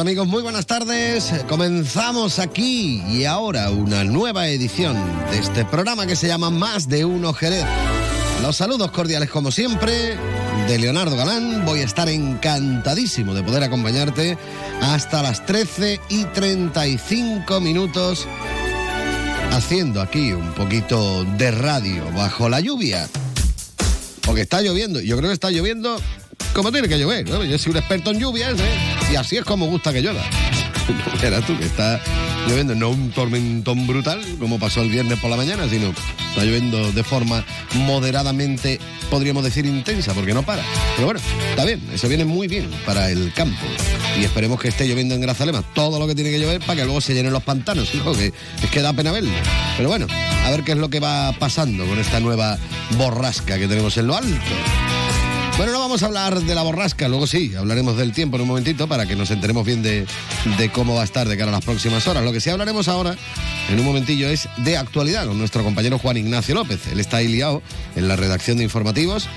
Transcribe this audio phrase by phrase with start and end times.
[0.00, 0.28] Amigos?
[0.28, 1.32] Muy buenas tardes.
[1.48, 4.96] Comenzamos aquí y ahora una nueva edición
[5.30, 7.64] de este programa que se llama Más de Uno Jerez.
[8.42, 10.16] Los saludos cordiales como siempre
[10.68, 11.64] de Leonardo Galán.
[11.64, 14.38] Voy a estar encantadísimo de poder acompañarte
[14.80, 18.26] hasta las 13 y 35 minutos
[19.52, 23.08] haciendo aquí un poquito de radio bajo la lluvia.
[24.22, 25.00] Porque está lloviendo.
[25.00, 25.98] Yo creo que está lloviendo
[26.58, 27.28] como tiene que llover.
[27.30, 27.44] ¿no?
[27.44, 29.12] Yo soy un experto en lluvias ¿eh?
[29.12, 30.20] y así es como gusta que llueva.
[31.22, 32.00] Era tú que está
[32.48, 35.90] lloviendo, no un tormentón brutal como pasó el viernes por la mañana, sino
[36.30, 40.64] está lloviendo de forma moderadamente, podríamos decir, intensa, porque no para.
[40.96, 41.20] Pero bueno,
[41.50, 43.64] está bien, eso viene muy bien para el campo.
[44.20, 46.84] Y esperemos que esté lloviendo en Grazalema todo lo que tiene que llover para que
[46.84, 49.30] luego se llenen los pantanos, hijo, que es que da pena verlo.
[49.76, 50.08] Pero bueno,
[50.44, 52.58] a ver qué es lo que va pasando con esta nueva
[52.96, 54.87] borrasca que tenemos en lo alto.
[55.58, 58.48] Bueno, no vamos a hablar de la borrasca, luego sí, hablaremos del tiempo en un
[58.48, 60.06] momentito para que nos enteremos bien de,
[60.56, 62.22] de, cómo va a estar de cara a las próximas horas.
[62.22, 63.16] Lo que sí hablaremos ahora,
[63.68, 66.86] en un momentillo, es de actualidad con nuestro compañero Juan Ignacio López.
[66.92, 67.60] Él está ahí liado
[67.96, 69.28] en la redacción de informativos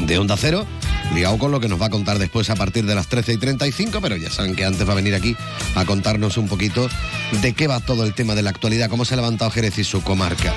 [0.00, 0.66] de Onda Cero,
[1.14, 3.36] liado con lo que nos va a contar después a partir de las 13 y
[3.36, 5.36] 35, pero ya saben que antes va a venir aquí
[5.76, 6.88] a contarnos un poquito
[7.40, 9.84] de qué va todo el tema de la actualidad, cómo se ha levantado Jerez y
[9.84, 10.52] su comarca.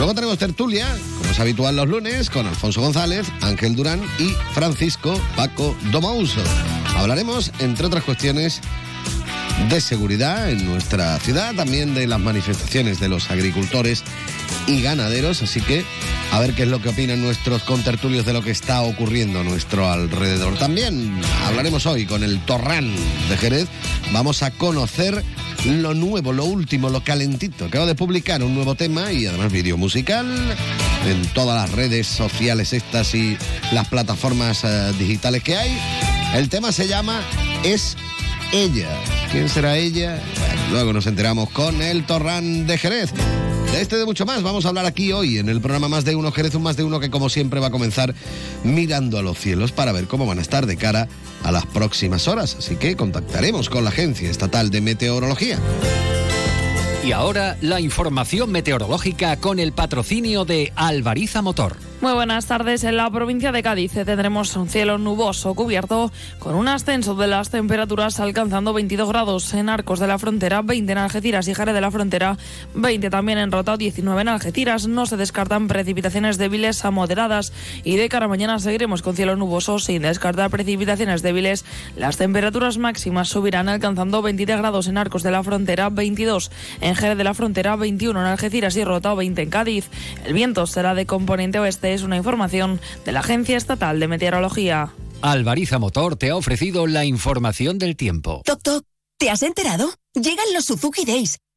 [0.00, 0.86] Luego tenemos tertulia,
[1.18, 6.40] como es habitual los lunes, con Alfonso González, Ángel Durán y Francisco Paco Domauso.
[6.96, 8.62] Hablaremos, entre otras cuestiones,
[9.68, 14.02] de seguridad en nuestra ciudad, también de las manifestaciones de los agricultores
[14.66, 15.84] y ganaderos, así que
[16.32, 19.44] a ver qué es lo que opinan nuestros contertulios de lo que está ocurriendo a
[19.44, 20.56] nuestro alrededor.
[20.58, 22.94] También hablaremos hoy con el Torrán
[23.28, 23.68] de Jerez,
[24.12, 25.24] vamos a conocer
[25.64, 27.66] lo nuevo, lo último, lo calentito.
[27.66, 30.26] Acabo de publicar un nuevo tema y además vídeo musical
[31.06, 33.36] en todas las redes sociales estas y
[33.72, 35.76] las plataformas uh, digitales que hay.
[36.34, 37.22] El tema se llama
[37.64, 37.96] Es
[38.52, 38.88] ella.
[39.30, 40.18] ¿Quién será ella?
[40.70, 43.10] Luego nos enteramos con el Torrán de Jerez.
[43.72, 46.16] De este de mucho más vamos a hablar aquí hoy en el programa Más de
[46.16, 48.14] Uno Jerez, un Más de Uno que como siempre va a comenzar
[48.64, 51.06] mirando a los cielos para ver cómo van a estar de cara
[51.44, 52.56] a las próximas horas.
[52.58, 55.58] Así que contactaremos con la Agencia Estatal de Meteorología.
[57.04, 61.89] Y ahora la información meteorológica con el patrocinio de Alvariza Motor.
[62.00, 62.82] Muy buenas tardes.
[62.84, 67.50] En la provincia de Cádiz tendremos un cielo nuboso cubierto con un ascenso de las
[67.50, 71.82] temperaturas alcanzando 22 grados en Arcos de la Frontera, 20 en Algeciras y Jerez de
[71.82, 72.38] la Frontera,
[72.74, 74.88] 20 también en Rota, 19 en Algeciras.
[74.88, 77.52] No se descartan precipitaciones débiles a moderadas
[77.84, 81.66] y de cara a mañana seguiremos con cielo nuboso sin descartar precipitaciones débiles.
[81.96, 86.50] Las temperaturas máximas subirán alcanzando 23 grados en Arcos de la Frontera, 22
[86.80, 89.90] en Jerez de la Frontera, 21 en Algeciras y Rota, 20 en Cádiz.
[90.24, 94.92] El viento será de componente oeste es una información de la Agencia Estatal de Meteorología.
[95.22, 98.42] Alvariza Motor te ha ofrecido la información del tiempo.
[98.44, 98.84] Toc, toc.
[99.18, 99.92] ¿Te has enterado?
[100.14, 101.38] Llegan los Suzuki Days.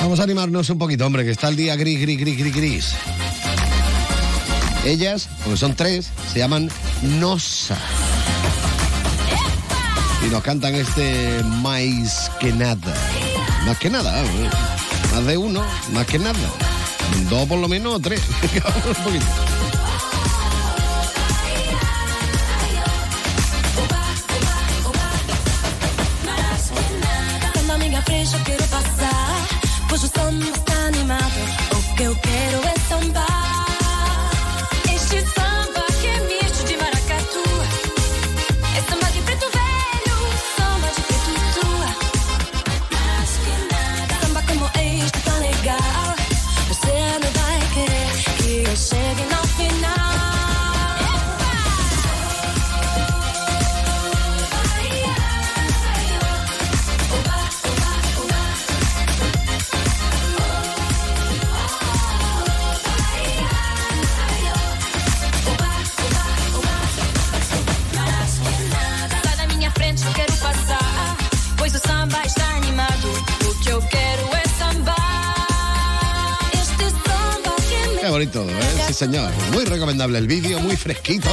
[0.00, 2.94] Vamos a animarnos un poquito, hombre, que está el día gris, gris, gris, gris, gris.
[4.84, 6.70] Ellas, porque son tres, se llaman
[7.02, 7.76] Nosa.
[10.26, 12.94] Y nos cantan este más que nada.
[13.66, 14.22] Más que nada,
[15.12, 15.62] más de uno,
[15.92, 16.38] más que nada.
[17.28, 18.22] Dos por lo menos, o tres.
[18.42, 19.26] un poquito.
[29.88, 31.40] Pues su samba está animado.
[31.76, 32.77] O que eu quero é
[78.98, 79.30] señor.
[79.52, 81.30] Muy recomendable el vídeo, muy fresquito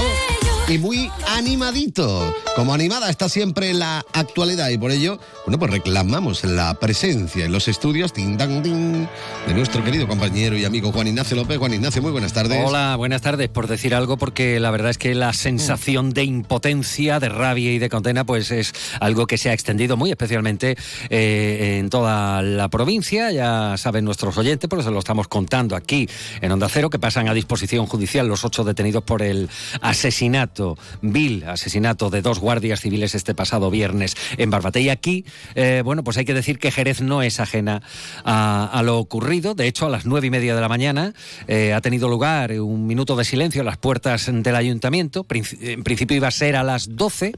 [0.67, 2.33] y muy animadito.
[2.56, 7.51] Como animada está siempre la actualidad y por ello, bueno, pues reclamamos la presencia en
[7.51, 9.07] los estudios tin, tan, tin,
[9.45, 11.57] de nuestro querido compañero y amigo Juan Ignacio López.
[11.57, 12.63] Juan Ignacio, muy buenas tardes.
[12.65, 13.50] Hola, buenas tardes.
[13.50, 17.77] Por decir algo, porque la verdad es que la sensación de impotencia, de rabia y
[17.77, 20.77] de condena, pues es algo que se ha extendido muy especialmente
[21.09, 23.31] eh, en toda la provincia.
[23.33, 26.07] Ya saben nuestros oyentes, por eso lo estamos contando aquí
[26.39, 29.50] en Onda Cero, que pasan a disposición judicial los ocho detenidos por el
[29.81, 30.55] asesinato,
[31.02, 34.81] vil asesinato de dos guardias civiles este pasado viernes en Barbate.
[34.81, 35.25] Y aquí,
[35.56, 37.81] eh, bueno, pues hay que decir que Jerez no es ajena
[38.24, 39.56] a, lo ocurrido.
[39.56, 41.13] De hecho, a las nueve y media de la mañana
[41.48, 45.25] eh, ha tenido lugar un minuto de silencio a las puertas del ayuntamiento.
[45.62, 47.34] En principio iba a ser a las 12,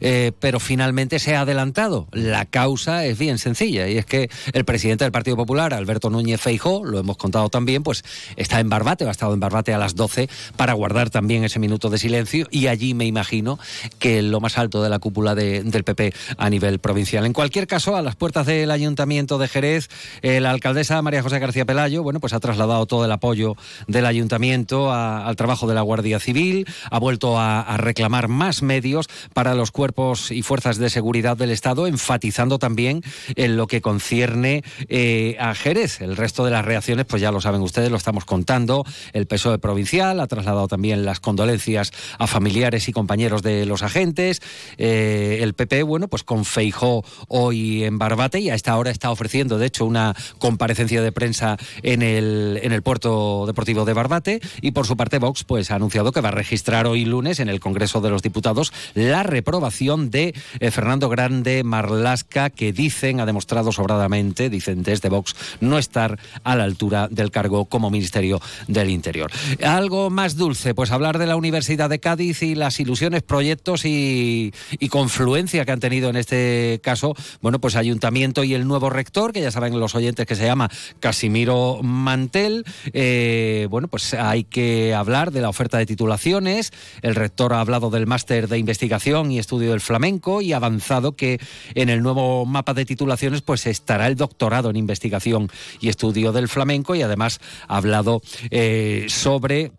[0.00, 2.08] eh, pero finalmente se ha adelantado.
[2.12, 6.40] La causa es bien sencilla y es que el presidente del Partido Popular, Alberto Núñez
[6.40, 8.04] Feijó, lo hemos contado también, pues
[8.36, 11.90] está en Barbate, ha estado en Barbate a las 12 para guardar también ese minuto
[11.90, 13.58] de silencio y allí me imagino
[13.98, 17.26] que lo más alto de la cúpula de- del PP a nivel provincial.
[17.26, 19.88] En cualquier caso, a las puertas del ayuntamiento de Jerez,
[20.22, 23.56] eh, la alcaldesa María José García Pelayo, bueno, pues ha trasladado todo el apoyo
[23.88, 29.06] del ayuntamiento al trabajo de la Guardia Civil, ha vuelto a, a reclamar más medios
[29.34, 33.02] para los cuerpos y fuerzas de seguridad del Estado, enfatizando también
[33.34, 36.00] en lo que concierne eh, a Jerez.
[36.00, 38.84] El resto de las reacciones, pues ya lo saben ustedes, lo estamos contando.
[39.12, 44.40] El PSOE provincial ha trasladado también las condolencias a familiares y compañeros de los agentes.
[44.78, 49.10] Eh, el PP, bueno, pues con Feijó hoy en Barbate y a esta hora está
[49.10, 54.40] ofreciendo, de hecho, una comparecencia de prensa en el, en el puerto deportivo de Barbate.
[54.60, 57.48] Y por su parte, Vox, pues ha anunciado que va a registrar hoy lunes en
[57.48, 63.26] el Congreso de los Diputados la reprobación de eh, Fernando Grande Marlasca, que dicen, ha
[63.26, 68.90] demostrado sobradamente, dicen desde Vox, no estar a la altura del cargo como Ministerio del
[68.90, 69.30] Interior.
[69.62, 74.52] Algo más dulce, pues hablar de la Universidad de Cádiz y las ilusiones, proyectos y,
[74.90, 79.40] confluencia que han tenido en este caso, bueno, pues Ayuntamiento y el nuevo rector, que
[79.40, 82.64] ya saben los oyentes que se llama Casimiro Mantel.
[82.92, 86.72] Eh, bueno, pues hay que hablar de la oferta de titulaciones.
[87.02, 91.16] El rector ha hablado del máster de investigación y estudio del flamenco y ha avanzado
[91.16, 91.38] que
[91.74, 95.50] en el nuevo mapa de titulaciones pues estará el doctorado en investigación
[95.80, 99.72] y estudio del flamenco y además ha hablado eh, sobre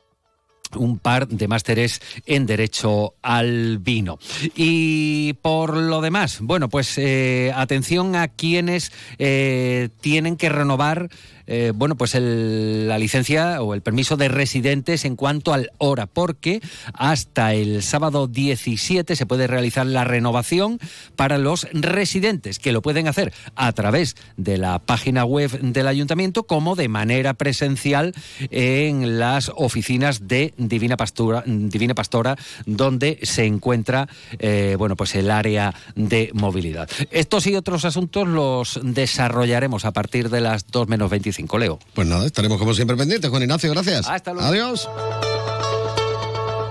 [0.76, 4.20] un par de másteres en Derecho al Vino.
[4.56, 11.10] Y por lo demás, bueno, pues eh, atención a quienes eh, tienen que renovar.
[11.48, 16.06] Eh, bueno, pues el- la licencia o el permiso de residentes en cuanto al hora,
[16.06, 16.62] porque
[16.94, 20.80] hasta el sábado 17 se puede realizar la renovación
[21.16, 26.44] para los residentes, que lo pueden hacer a través de la página web del ayuntamiento
[26.44, 28.14] como de manera presencial
[28.52, 32.36] en las oficinas de Divina Pastora, Divina Pastora
[32.66, 34.08] donde se encuentra
[34.40, 36.90] eh, bueno, pues el área de movilidad.
[37.12, 41.80] Estos y otros asuntos los desarrollaremos a partir de las 2 menos 25, Leo.
[41.94, 44.08] Pues nada, estaremos como siempre pendientes, Juan Ignacio, gracias.
[44.08, 44.48] Hasta luego.
[44.48, 44.90] Adiós.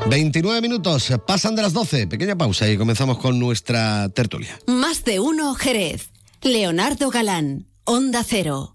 [0.08, 2.06] 29 minutos, pasan de las 12.
[2.06, 4.58] Pequeña pausa y comenzamos con nuestra tertulia.
[4.66, 6.10] Más de uno Jerez.
[6.42, 8.72] Leonardo Galán, Onda Cero.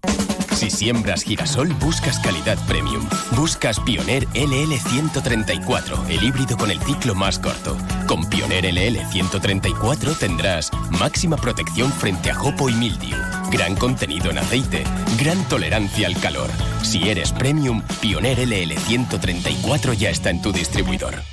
[0.62, 3.04] Si siembras girasol, buscas calidad premium.
[3.32, 7.76] Buscas Pioneer LL 134, el híbrido con el ciclo más corto.
[8.06, 13.16] Con Pioneer LL 134 tendrás máxima protección frente a jopo y mildiu,
[13.50, 14.84] gran contenido en aceite,
[15.18, 16.48] gran tolerancia al calor.
[16.84, 21.31] Si eres premium, Pioneer LL 134 ya está en tu distribuidor.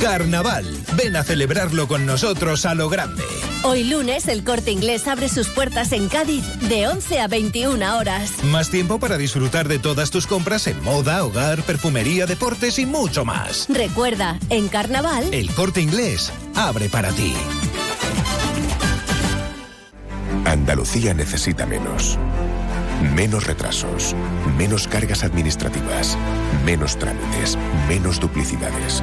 [0.00, 0.64] Carnaval.
[0.96, 3.22] Ven a celebrarlo con nosotros a lo grande.
[3.62, 8.32] Hoy lunes el Corte Inglés abre sus puertas en Cádiz de 11 a 21 horas.
[8.44, 13.26] Más tiempo para disfrutar de todas tus compras en moda, hogar, perfumería, deportes y mucho
[13.26, 13.66] más.
[13.68, 17.34] Recuerda, en Carnaval, El corte inglés abre para ti.
[20.46, 22.18] Andalucía necesita menos.
[23.14, 24.14] Menos retrasos,
[24.58, 26.16] menos cargas administrativas,
[26.64, 27.56] menos trámites,
[27.88, 29.02] menos duplicidades.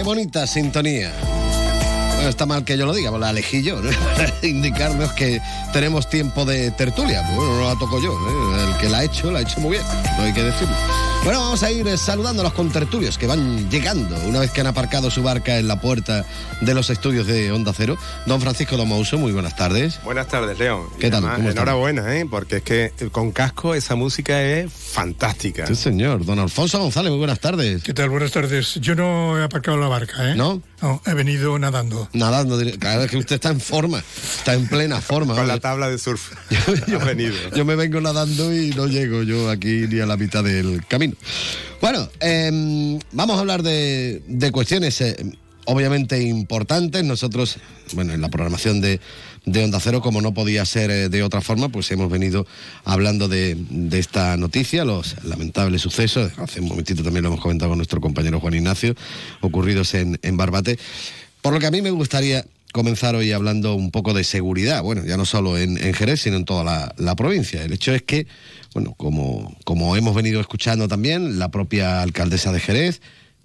[0.00, 1.12] Qué bonita sintonía.
[2.26, 3.82] Está mal que yo lo diga, la elegí yo.
[4.16, 5.42] Para indicarnos que
[5.74, 7.20] tenemos tiempo de tertulia.
[7.34, 8.64] Bueno, no la toco yo, ¿eh?
[8.66, 9.82] el que la ha hecho, la ha hecho muy bien,
[10.16, 10.74] no hay que decirlo.
[11.22, 14.62] Bueno, vamos a ir eh, saludando a los contertulios que van llegando una vez que
[14.62, 16.24] han aparcado su barca en la puerta
[16.62, 17.98] de los estudios de Onda Cero.
[18.24, 20.00] Don Francisco Domouso, muy buenas tardes.
[20.02, 20.86] Buenas tardes, León.
[20.98, 21.24] ¿Qué Y tal?
[21.26, 22.26] además, enhorabuena, ¿eh?
[22.28, 25.66] porque es que con casco esa música es fantástica.
[25.66, 26.24] Sí, señor.
[26.24, 27.82] Don Alfonso González, muy buenas tardes.
[27.82, 28.08] ¿Qué tal?
[28.08, 28.76] Buenas tardes.
[28.76, 30.34] Yo no he aparcado la barca, ¿eh?
[30.34, 30.62] ¿No?
[30.80, 32.08] No, he venido nadando.
[32.14, 34.02] Nadando, claro es que usted está en forma,
[34.38, 35.34] está en plena forma.
[35.34, 36.32] Con la tabla de surf.
[36.88, 37.34] yo, Ha venido.
[37.54, 41.09] yo me vengo nadando y no llego yo aquí ni a la mitad del camino.
[41.80, 45.16] Bueno, em, vamos a hablar de, de cuestiones eh,
[45.64, 47.04] obviamente importantes.
[47.04, 47.56] Nosotros,
[47.92, 49.00] bueno, en la programación de,
[49.46, 52.46] de Onda Cero, como no podía ser eh, de otra forma, pues hemos venido
[52.84, 57.70] hablando de, de esta noticia, los lamentables sucesos, hace un momentito también lo hemos comentado
[57.70, 58.94] con nuestro compañero Juan Ignacio,
[59.40, 60.78] ocurridos en, Barbate.
[61.42, 65.04] Por lo que a mí me gustaría comenzar hoy hablando un poco de seguridad, bueno,
[65.04, 67.64] ya no solo en, Jerez, sino en toda la provincia.
[67.64, 68.26] El hecho es que,
[68.74, 73.00] bueno, como, como hemos venido escuchando también, la propia alcaldesa de Jerez,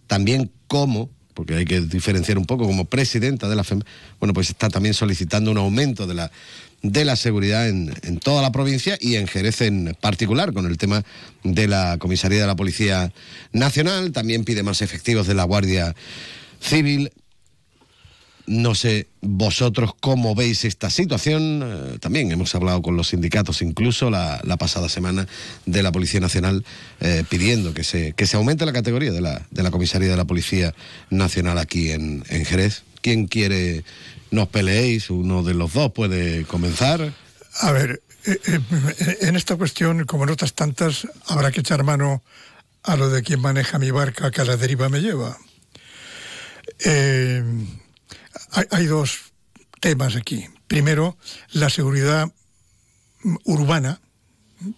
[0.08, 3.82] también como, porque hay que diferenciar un poco, como presidenta de la FEM,
[4.20, 6.32] bueno, pues está también solicitando un aumento de la,
[6.82, 10.78] de la seguridad en, en toda la provincia y en Jerez en particular, con el
[10.78, 11.04] tema
[11.44, 13.12] de la comisaría de la Policía
[13.52, 15.96] Nacional, también pide más efectivos de la Guardia
[16.60, 17.12] Civil.
[18.48, 21.64] No sé vosotros cómo veis esta situación.
[21.66, 25.28] Eh, también hemos hablado con los sindicatos, incluso la, la pasada semana,
[25.66, 26.64] de la Policía Nacional,
[27.00, 30.18] eh, pidiendo que se, que se aumente la categoría de la, de la comisaría de
[30.18, 30.76] la Policía
[31.10, 32.84] Nacional aquí en, en Jerez.
[33.02, 33.84] ¿Quién quiere
[34.32, 35.10] nos peleéis?
[35.10, 37.14] Uno de los dos puede comenzar.
[37.62, 38.38] A ver, eh,
[39.22, 42.24] en esta cuestión, como en otras tantas, habrá que echar mano
[42.84, 45.38] a lo de quien maneja mi barca que a la deriva me lleva.
[46.84, 47.44] Eh,
[48.72, 49.34] hay, dos
[49.80, 50.48] temas aquí.
[50.68, 51.18] Primero,
[51.52, 52.32] la seguridad
[53.44, 54.02] urbana,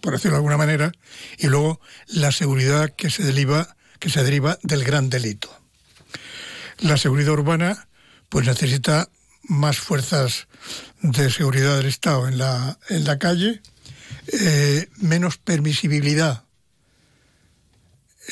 [0.00, 0.92] por decirlo de alguna manera,
[1.38, 5.50] y luego la seguridad que se deriva, que se deriva del gran delito.
[6.78, 7.88] La seguridad urbana
[8.28, 9.08] pues necesita
[9.42, 10.46] más fuerzas
[11.00, 13.62] de seguridad del Estado en la, en la calle,
[14.32, 16.44] eh, menos permisibilidad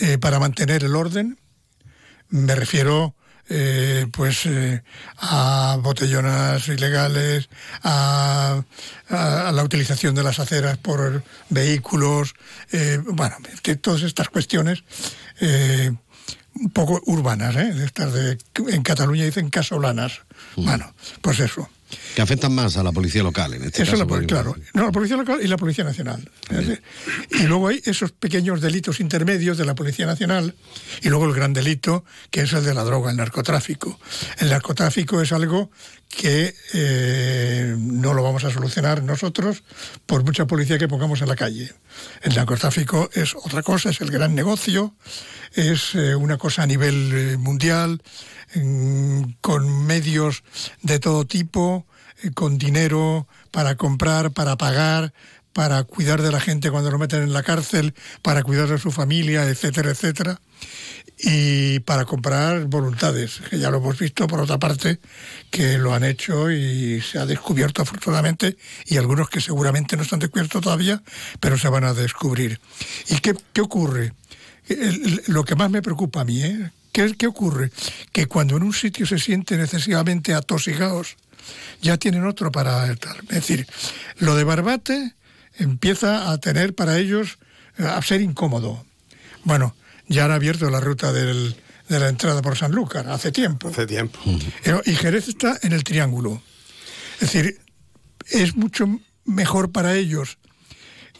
[0.01, 1.39] eh, para mantener el orden.
[2.29, 3.16] Me refiero
[3.49, 4.83] eh, pues eh,
[5.19, 7.49] a botellonas ilegales,
[7.83, 8.63] a,
[9.09, 12.35] a- a la utilización de las aceras por vehículos,
[12.73, 14.83] eh, bueno, que todas estas cuestiones
[15.41, 15.93] eh,
[16.55, 17.73] un poco urbanas, ¿eh?
[17.85, 18.39] estas de,
[18.69, 20.21] en Cataluña dicen casolanas.
[20.57, 21.69] Bueno, pues eso.
[22.15, 24.07] Que afectan más a la policía local en este Eso caso.
[24.07, 24.57] la, claro.
[24.75, 26.31] No, la policía local y la policía nacional.
[27.31, 30.55] Y luego hay esos pequeños delitos intermedios de la policía nacional
[31.03, 33.99] y luego el gran delito que es el de la droga, el narcotráfico.
[34.39, 35.71] El narcotráfico es algo
[36.09, 39.65] que eh, no lo vamos a solucionar nosotros
[40.07, 41.73] por mucha policía que pongamos en la calle.
[42.23, 44.95] El narcotráfico es otra cosa, es el gran negocio,
[45.55, 48.03] es eh, una cosa a nivel eh, mundial,
[49.41, 50.43] con medios
[50.83, 51.87] de todo tipo,
[52.23, 55.13] eh, con dinero para comprar, para pagar,
[55.57, 58.91] para cuidar de la gente cuando lo meten en la cárcel, para cuidar de su
[58.91, 60.39] familia, etcétera, etcétera,
[61.19, 65.01] y para comprar voluntades, que ya lo hemos visto por otra parte,
[65.51, 70.19] que lo han hecho y se ha descubierto afortunadamente, y algunos que seguramente no están
[70.19, 71.03] descubiertos todavía,
[71.41, 72.61] pero se van a descubrir.
[73.09, 74.13] ¿Y qué, ocurre?
[75.29, 76.71] Lo que más me preocupa a mí, ¿eh?
[76.97, 77.71] ¿Qué, ¿Qué ocurre?
[78.11, 81.17] Que cuando en un sitio se sienten excesivamente atosigados,
[81.83, 83.19] ya tienen otro para tal.
[83.29, 83.67] Es decir,
[84.17, 85.13] lo de Barbate
[85.59, 87.37] empieza a tener para ellos
[87.77, 88.87] eh, a ser incómodo.
[89.45, 89.77] Bueno,
[90.09, 91.55] ya han abierto la ruta del-
[91.91, 93.69] de la entrada por Sanlúcar hace tiempo.
[93.69, 94.19] Hace tiempo.
[94.65, 96.43] Eh, Y Jerez está en el triángulo.
[97.21, 97.61] Es decir,
[98.31, 98.87] es mucho
[99.27, 100.39] mejor para ellos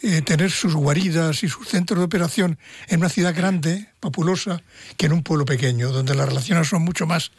[0.07, 4.63] eh, tener sus guaridas y sus centros de operación en una ciudad grande, populosa,
[4.97, 7.33] que en un pueblo pequeño, donde las relaciones son mucho más,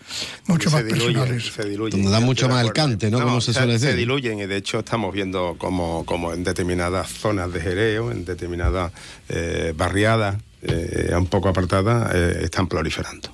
[0.47, 1.53] mucho se más diluyen, personales.
[1.53, 2.03] se diluyen.
[2.03, 3.21] Donde da mucho más cante, ¿no?
[3.21, 3.91] Como se suele decir.
[3.91, 8.25] Se diluyen y de hecho estamos viendo como, como en determinadas zonas de Jereo, en
[8.25, 8.91] determinadas
[9.29, 13.29] eh, barriadas eh, un poco apartadas, eh, están proliferando.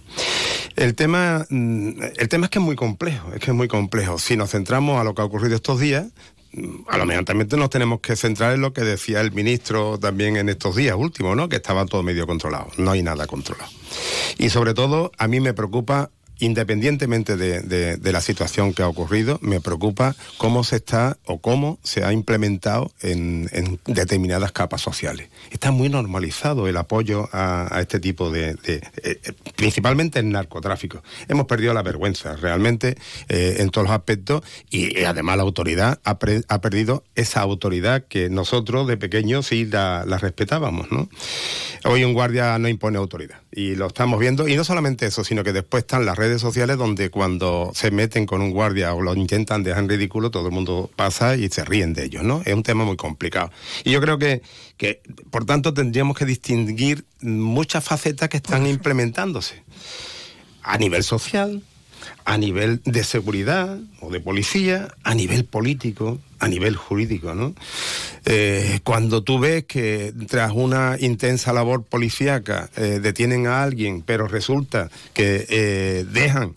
[0.75, 4.19] El tema, mm, el tema es que es muy complejo, es que es muy complejo.
[4.19, 6.07] Si nos centramos a lo que ha ocurrido estos días,
[6.87, 10.37] a lo mejor también nos tenemos que centrar en lo que decía el ministro también
[10.37, 11.49] en estos días últimos, ¿no?
[11.49, 12.67] Que estaba todo medio controlado.
[12.77, 13.71] No hay nada controlado.
[14.37, 19.59] Y sobre todo, a mí me preocupa independientemente de, la situación que ha ocurrido, me
[19.59, 23.49] preocupa cómo se está o cómo se ha implementado en,
[23.85, 25.29] determinadas capas sociales.
[25.51, 29.19] Está muy normalizado el apoyo a, este tipo de, eh, eh,
[29.55, 31.03] principalmente en narcotráfico.
[31.27, 32.97] Hemos perdido la vergüenza realmente
[33.29, 38.87] eh, en todos los aspectos y, además la autoridad ha, perdido esa autoridad que nosotros
[38.87, 40.87] de pequeños sí la, respetábamos.
[41.85, 45.43] Hoy un guardia no impone autoridad y lo estamos viendo y no solamente eso, sino
[45.43, 49.15] que después están las redes sociales donde cuando se meten con un guardia o lo
[49.15, 52.41] intentan dejar en ridículo, todo el mundo pasa y se ríen de ellos, ¿no?
[52.45, 53.51] Es un tema muy complicado.
[53.83, 54.41] Y yo creo que,
[54.77, 55.01] que
[55.31, 59.63] por tanto, tendríamos que distinguir muchas facetas que están implementándose
[60.61, 61.61] a nivel social,
[62.25, 67.53] a nivel de seguridad o de policía, a nivel político, a nivel jurídico, ¿no?
[68.25, 74.27] Eh, cuando tú ves que tras una intensa labor policíaca eh, detienen a alguien, pero
[74.27, 76.55] resulta que eh, dejan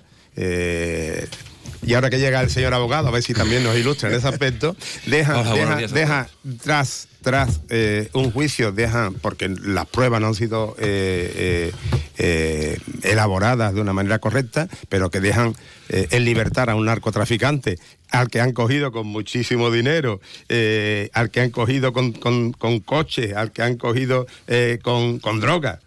[1.87, 4.29] y ahora que llega el señor abogado, a ver si también nos ilustra en ese
[4.29, 4.77] aspecto,
[5.07, 6.27] dejan, Hola, buenos dejan, días a dejan
[6.63, 11.73] tras, tras eh, un juicio, dejan, porque las pruebas no han sido eh,
[12.19, 15.57] eh, elaboradas de una manera correcta, pero que dejan
[15.89, 17.81] en libertad a un narcotraficante
[18.11, 20.21] al que han cogido con muchísimo dinero,
[21.15, 22.13] al que han cogido con,
[22.85, 24.29] coches, al que han cogido
[24.83, 25.81] con, con drogas.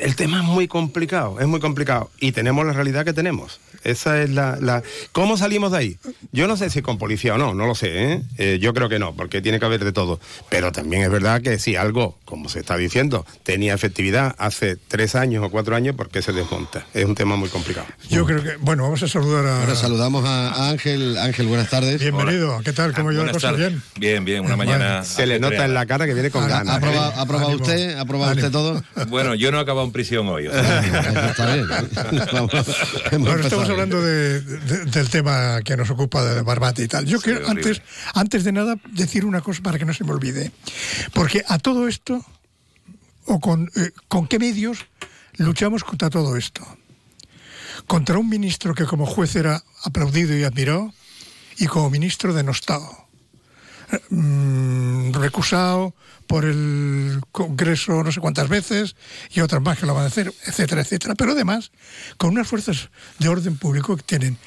[0.00, 2.08] El tema es muy complicado, es muy complicado.
[2.20, 3.58] Y tenemos la realidad que tenemos.
[3.84, 5.98] Esa es la, la- ¿Cómo salimos de ahí?
[6.32, 8.12] Yo no sé si con policía o no, no lo sé.
[8.12, 8.22] ¿eh?
[8.38, 10.20] Eh, yo creo que no, porque tiene que haber de todo.
[10.48, 15.14] Pero también es verdad que si algo, como se está diciendo, tenía efectividad hace tres
[15.14, 16.86] años o cuatro años, ¿por qué se desmonta?
[16.94, 17.86] Es un tema muy complicado.
[18.08, 19.60] Yo creo que, bueno, vamos a saludar a...
[19.62, 21.18] Ahora saludamos a, Ángel.
[21.18, 22.00] Ángel, buenas tardes.
[22.00, 22.92] Bienvenido, ¿qué tal?
[22.94, 23.52] ¿Cómo lleva la Buenas cosa?
[23.52, 23.68] tardes.
[23.70, 23.82] Bien.
[24.12, 25.04] Bien, bien, una mañana.
[25.04, 26.76] Se le nota en la cara que viene con ¿Ha, ganas.
[26.76, 27.64] ha probado, ha probado Ánimo.
[27.64, 27.98] usted?
[27.98, 28.46] ¿Ha probado Ánimo.
[28.46, 28.82] usted todo?
[29.08, 30.46] Bueno, yo no he acabado en prisión hoy.
[30.46, 31.26] o sea.
[31.30, 31.66] Está bien.
[32.32, 32.52] Vamos,
[33.10, 33.71] hemos Bueno.
[33.72, 37.04] Hablando de- de- del tema que nos ocupa de Barbate y tal.
[37.06, 37.82] Yo quiero, antes,
[38.14, 40.52] antes de nada, decir una cosa para que no se me olvide.
[41.12, 42.24] Porque a todo esto,
[43.26, 44.78] o con, eh, con qué medios
[45.38, 46.66] luchamos contra todo esto.
[47.86, 50.92] Contra un ministro que como juez era aplaudido y admirado,
[51.58, 53.01] y como ministro denostado.
[54.10, 55.94] Mm, recusado
[56.26, 58.96] por el Congreso no sé cuántas veces
[59.30, 61.14] y otras más que lo van a hacer, etcétera, etcétera.
[61.14, 61.72] Pero además,
[62.16, 64.38] con unas fuerzas de orden público que tienen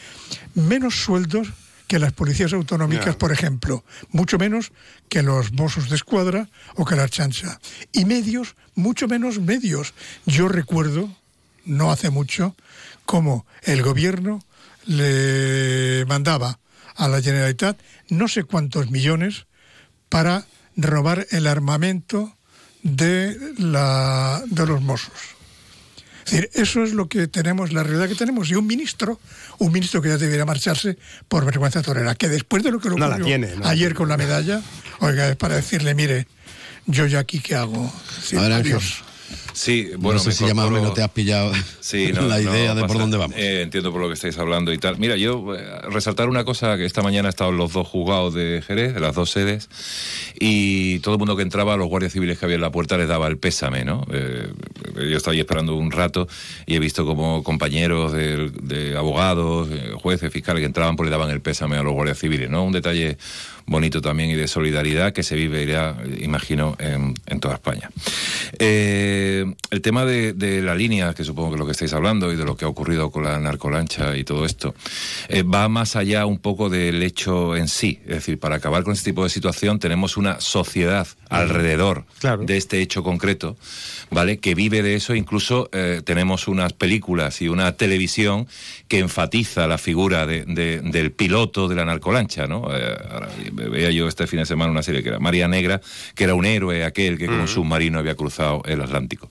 [0.55, 1.49] menos sueldos
[1.87, 4.71] que las policías autonómicas, por ejemplo, mucho menos
[5.09, 7.59] que los Mossos de Escuadra o que la Chancha.
[7.91, 9.93] Y medios, mucho menos medios.
[10.25, 11.15] Yo recuerdo,
[11.65, 12.55] no hace mucho,
[13.05, 14.43] cómo el gobierno
[14.85, 16.59] le mandaba
[16.95, 17.79] a la Generalitat
[18.09, 19.47] no sé cuántos millones
[20.09, 22.35] para robar el armamento
[22.83, 25.13] de, la, de los Mossos.
[26.25, 28.49] Es decir, eso es lo que tenemos, la realidad que tenemos.
[28.49, 29.19] Y un ministro,
[29.59, 32.97] un ministro que ya debiera marcharse por vergüenza torera, que después de lo que No
[32.97, 34.61] la ocurrió tiene, no la ayer con la medalla,
[35.01, 36.27] oiga, es para decirle, mire,
[36.87, 37.93] yo ya aquí qué hago.
[38.35, 39.03] Adiós.
[39.55, 42.21] Sí, bueno, no sé si ya más o incorporo- menos te has pillado Sí, no,
[42.27, 43.35] la no idea de por dónde vamos.
[43.37, 44.97] eh, entiendo por lo que estáis hablando y tal.
[44.97, 48.33] Mira, yo eh, resaltar una cosa, que esta mañana he estado en los dos juzgados
[48.33, 49.69] de Jerez, de las dos sedes,
[50.39, 53.07] y todo el mundo que entraba, los guardias civiles que había en la puerta les
[53.07, 54.05] daba el pésame, ¿no?
[54.11, 54.47] Eh,
[54.95, 56.27] yo estaba ahí esperando un rato
[56.65, 61.11] y he visto como compañeros de, de abogados, eh, jueces, fiscales que entraban, pues le
[61.11, 62.63] daban el pésame a los guardias civiles, ¿no?
[62.65, 63.17] Un detalle
[63.67, 67.89] bonito también y de solidaridad que se vive ya, imagino, en, en toda España.
[68.59, 72.31] Eh, el tema de, de la línea, que supongo que es lo que estáis hablando,
[72.31, 74.75] y de lo que ha ocurrido con la narcolancha y todo esto,
[75.29, 77.99] eh, va más allá un poco del hecho en sí.
[78.05, 82.05] Es decir, para acabar con este tipo de situación tenemos una sociedad alrededor
[82.45, 83.57] de este hecho concreto,
[84.11, 84.37] ¿vale?
[84.37, 85.15] Que vive de eso.
[85.15, 88.47] Incluso eh, tenemos unas películas y una televisión
[88.87, 92.67] que enfatiza la figura de- de- del piloto de la narcolancha, ¿no?
[92.71, 92.95] Eh,
[93.55, 95.81] veía yo este fin de semana una serie que era María Negra,
[96.13, 99.29] que era un héroe aquel que con un submarino había cruzado el Atlántico.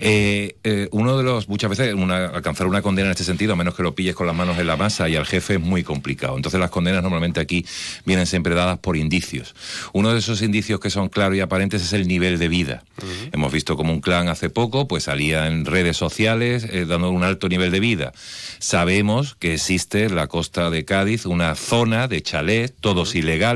[0.00, 3.56] Eh, eh, uno de los, muchas veces, una- alcanzar una condena en este sentido, a
[3.56, 5.82] menos que lo pilles con las manos en la masa y al jefe, es muy
[5.82, 6.36] complicado.
[6.36, 7.64] Entonces las condenas normalmente aquí
[8.04, 9.54] vienen siempre dadas por indicios.
[9.92, 12.84] Uno de esos indicios que son claros y aparentes es el nivel de vida.
[13.32, 17.22] Hemos visto como un clan hace poco, pues salía en redes sociales eh, dando un
[17.24, 18.12] alto nivel de vida.
[18.58, 23.53] Sabemos que existe en la costa de Cádiz una zona de chalés, todos ilegales,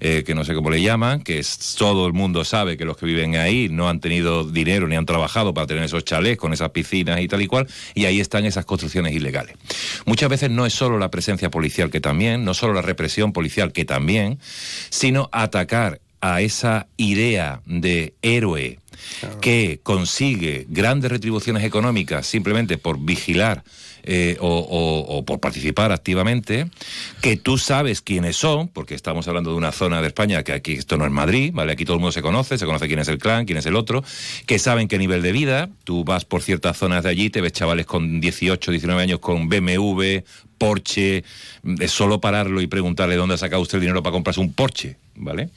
[0.00, 2.96] eh, que no sé cómo le llaman, que es- todo el mundo sabe que los
[2.96, 6.52] que viven ahí no han tenido dinero ni han trabajado para tener esos chalés con
[6.52, 9.56] esas piscinas y tal y cual, y ahí están esas construcciones ilegales.
[10.06, 13.72] Muchas veces no es solo la presencia policial que también, no solo la represión policial
[13.72, 14.38] que también,
[14.90, 18.78] sino atacar a esa idea de héroe
[19.40, 23.62] que consigue grandes retribuciones económicas simplemente por vigilar
[24.10, 26.66] eh, o, o- o por participar activamente,
[27.20, 30.72] que tú sabes quiénes son, porque estamos hablando de una zona de España que aquí
[30.72, 31.72] esto no es Madrid, ¿vale?
[31.72, 33.76] Aquí todo el mundo se conoce, se conoce quién es el clan, quién es el
[33.76, 34.02] otro,
[34.46, 37.52] que saben qué nivel de vida, tú vas por ciertas zonas de allí, te ves
[37.52, 40.22] chavales con 18, 19 años con BMW,
[40.58, 41.24] Porsche,
[41.80, 44.96] es solo pararlo y preguntarle dónde ha sacado usted el dinero para comprarse un Porsche,
[45.14, 45.48] ¿vale?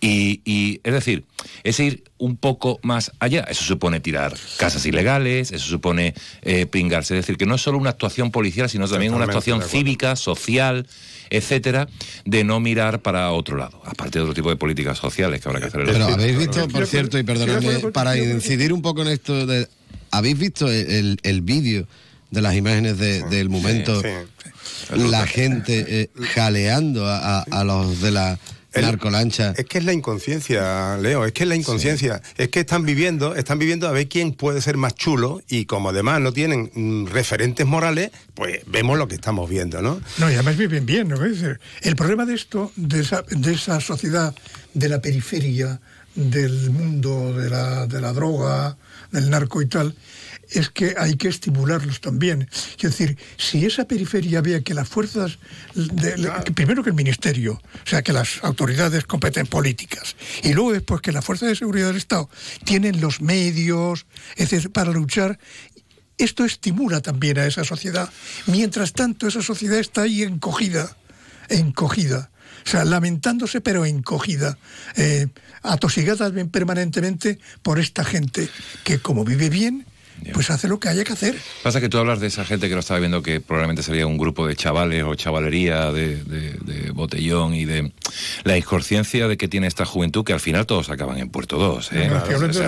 [0.00, 1.24] Y, y, es decir,
[1.64, 3.44] es ir un poco más allá.
[3.50, 7.14] Eso supone tirar casas ilegales, eso supone eh, pringarse.
[7.18, 10.86] Es decir, que no es solo una actuación policial, sino también una actuación cívica, social,
[11.30, 11.88] etcétera,
[12.24, 13.80] de no mirar para otro lado.
[13.86, 15.80] Aparte de otro tipo de políticas sociales que habrá que hacer.
[15.80, 19.66] el Pero habéis visto, por cierto, y perdonadme, para incidir un poco en esto, de,
[20.10, 21.86] ¿habéis visto el, el- el vídeo
[22.30, 24.00] de las imágenes de- del momento?
[24.96, 28.38] La gente eh, jaleando a, a- a los de la
[28.72, 29.52] El- narcolancha.
[29.56, 32.22] Es que es la inconsciencia, Leo, es que es la inconsciencia.
[32.38, 35.90] Es que están viviendo, están viviendo a ver quién puede ser más chulo y como
[35.90, 40.00] además no tienen mm, referentes morales, pues vemos lo que estamos viendo, ¿no?
[40.18, 41.16] No, y además viven bien, ¿no?
[41.24, 44.34] Es decir, El problema de esto, de esa, de esa sociedad
[44.74, 45.80] de la periferia,
[46.14, 48.76] del mundo de la, de la droga,
[49.10, 49.94] del narco y tal,
[50.54, 52.48] es que hay que estimularlos también.
[52.76, 55.38] Es decir, si esa periferia ve que las fuerzas,
[55.74, 61.00] de- primero que el ministerio, o sea, que las autoridades competen políticas, y luego después
[61.00, 62.28] que las fuerzas de seguridad del Estado
[62.64, 65.38] tienen los medios etcétera, para luchar,
[66.18, 68.10] esto estimula también a esa sociedad.
[68.46, 70.96] Mientras tanto, esa sociedad está ahí encogida,
[71.48, 72.30] encogida.
[72.64, 74.56] O sea, lamentándose pero encogida,
[74.96, 75.26] eh,
[75.62, 78.48] atosigada permanentemente por esta gente
[78.84, 79.84] que como vive bien,
[80.32, 81.36] pues hace lo que haya que hacer.
[81.62, 84.18] Pasa que tú hablas de esa gente que lo estaba viendo que probablemente sería un
[84.18, 87.92] grupo de chavales o chavalería de, de- de botellón y de
[88.44, 91.90] la inconsciencia de que tiene esta juventud que al final todos acaban en Puerto 2.
[91.92, 92.10] ¿eh?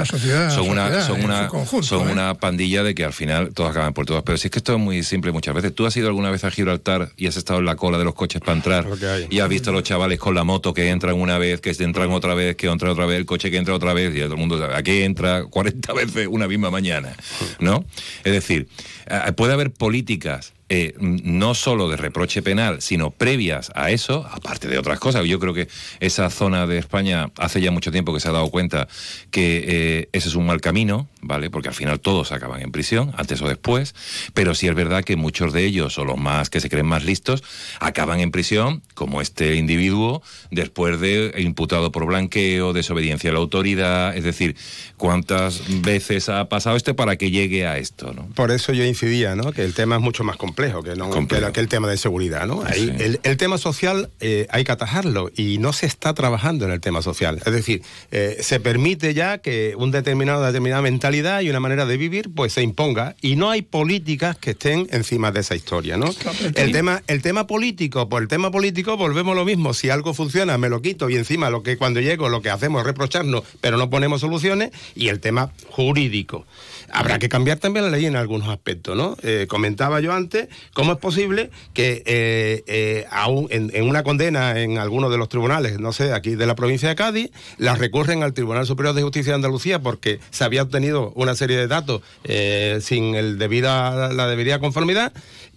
[0.04, 2.12] Sociedad, son una, sociedad son una, su conjunto, son ¿eh?
[2.12, 4.22] una pandilla de que al final todos acaban en Puerto 2.
[4.24, 5.74] Pero si es que esto es muy simple muchas veces.
[5.74, 8.14] ¿Tú has ido alguna vez a Gibraltar y has estado en la cola de los
[8.14, 8.86] coches para entrar
[9.30, 12.10] y has visto a los chavales con la moto que entran una vez, que entran
[12.10, 14.38] otra vez, que entran otra vez, el coche que entra otra vez y todo el
[14.38, 17.14] mundo sabe, aquí entra 40 veces una misma mañana,
[17.60, 17.84] ¿no?
[18.24, 18.68] Es decir,
[19.36, 24.78] puede haber políticas eh, no solo de reproche penal, sino previas a eso, aparte de
[24.78, 25.26] otras cosas.
[25.26, 25.68] Yo creo que
[26.00, 28.88] esa zona de España hace ya mucho tiempo que se ha dado cuenta
[29.30, 31.50] que eh, ese es un mal camino, ¿vale?
[31.50, 33.94] Porque al final todos acaban en prisión, antes o después,
[34.34, 37.04] pero sí es verdad que muchos de ellos, o los más que se creen más
[37.04, 37.42] listos,
[37.80, 44.16] acaban en prisión, como este individuo, después de imputado por blanqueo, desobediencia a la autoridad,
[44.16, 44.56] es decir,
[44.96, 48.28] cuántas veces ha pasado este para que llegue a esto, ¿no?
[48.34, 49.52] Por eso yo incidía, ¿no?
[49.52, 52.62] Que el tema es mucho más complejo que, no, que, el tema de seguridad, ¿no?
[52.64, 52.90] Ahí, Sí.
[52.98, 56.80] el, el tema social eh, hay que atajarlo y no se está trabajando en el
[56.80, 57.40] tema social.
[57.44, 61.96] Es decir, eh, se permite ya que un determinado, determinada mentalidad y una manera de
[61.96, 66.10] vivir pues se imponga y no hay políticas que estén encima de esa historia, ¿no?
[66.56, 69.74] El tema, el tema político, por el tema político volvemos a lo mismo.
[69.74, 72.80] Si algo funciona, me lo quito y encima lo que cuando llego lo que hacemos
[72.80, 74.70] es reprocharnos, pero no ponemos soluciones.
[74.96, 76.46] Y el tema jurídico.
[76.92, 79.16] Habrá que cambiar también la ley en algunos aspectos, ¿no?
[79.22, 84.60] Eh, comentaba yo antes cómo es posible que eh, eh, aún en, en una condena
[84.60, 88.22] en alguno de los tribunales, no sé, aquí de la provincia de Cádiz, la recurren
[88.22, 92.02] al Tribunal Superior de Justicia de Andalucía porque se había obtenido una serie de datos
[92.24, 95.12] eh, sin el debida, la debida conformidad,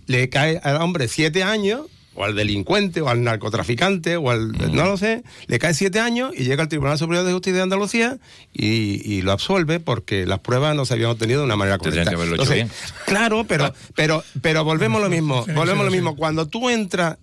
[0.05, 1.81] le cae al hombre siete años
[2.19, 4.51] o al delincuente, o al narcotraficante, o al.
[4.73, 7.61] no lo sé, le cae siete años y llega al Tribunal Superior de Justicia de
[7.61, 8.17] Andalucía
[8.53, 12.05] y, y lo absuelve porque las pruebas no se habían obtenido de una manera Tendrían
[12.05, 12.09] correcta.
[12.09, 13.05] que haberlo hecho Entonces, bien.
[13.05, 16.15] Claro, pero, pero, pero volvemos a lo mismo, volvemos a lo mismo.
[16.15, 17.17] Cuando tú entras,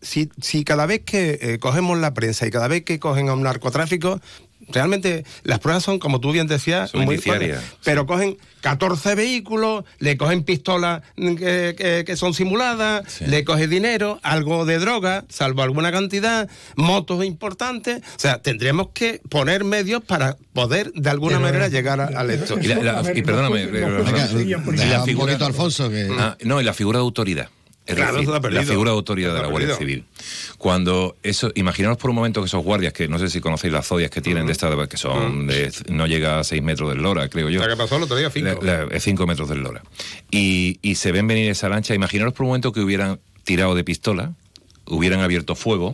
[0.00, 3.34] si, si cada vez que eh, cogemos la prensa y cada vez que cogen a
[3.34, 4.18] un narcotráfico,
[4.72, 7.58] realmente las pruebas son, como tú bien decías, Son muy indiciarias.
[7.58, 7.78] fuertes.
[7.84, 13.70] Pero cogen 14 vehículos, le cogen pistolas mm, que, que- que son simuladas, le cogen
[13.70, 17.98] dinero, algo de droga, salvo alguna cantidad, motos importantes.
[18.16, 22.06] O sea, tendríamos que poner medios para poder de alguna Pero, manera eh, llegar a-
[22.06, 22.58] al esto.
[22.60, 26.08] Y, la- la- y perdóname, eh, deja un poquito Alfonso que...
[26.18, 27.48] Ah, no, y la figura de autoridad.
[27.88, 28.60] Es Claro, decir, perdido.
[28.62, 29.74] la figura de autoridad de la Guardia.
[29.76, 30.04] Civil.
[30.58, 33.86] Cuando eso, imaginaos por un momento que esos guardias, que no sé si conocéis las
[33.86, 37.28] zodias que tienen de esta, que son de, no llega a 6 metros del Lora,
[37.28, 37.60] creo yo.
[37.60, 38.60] La que pasó el otro día, cinco.
[38.98, 39.82] 5 metros del Lora.
[40.30, 43.84] Y, y se ven venir esa lancha, imaginaos por un momento que hubieran tirado de
[43.84, 44.34] pistola,
[44.86, 45.92] hubieran abierto fuego.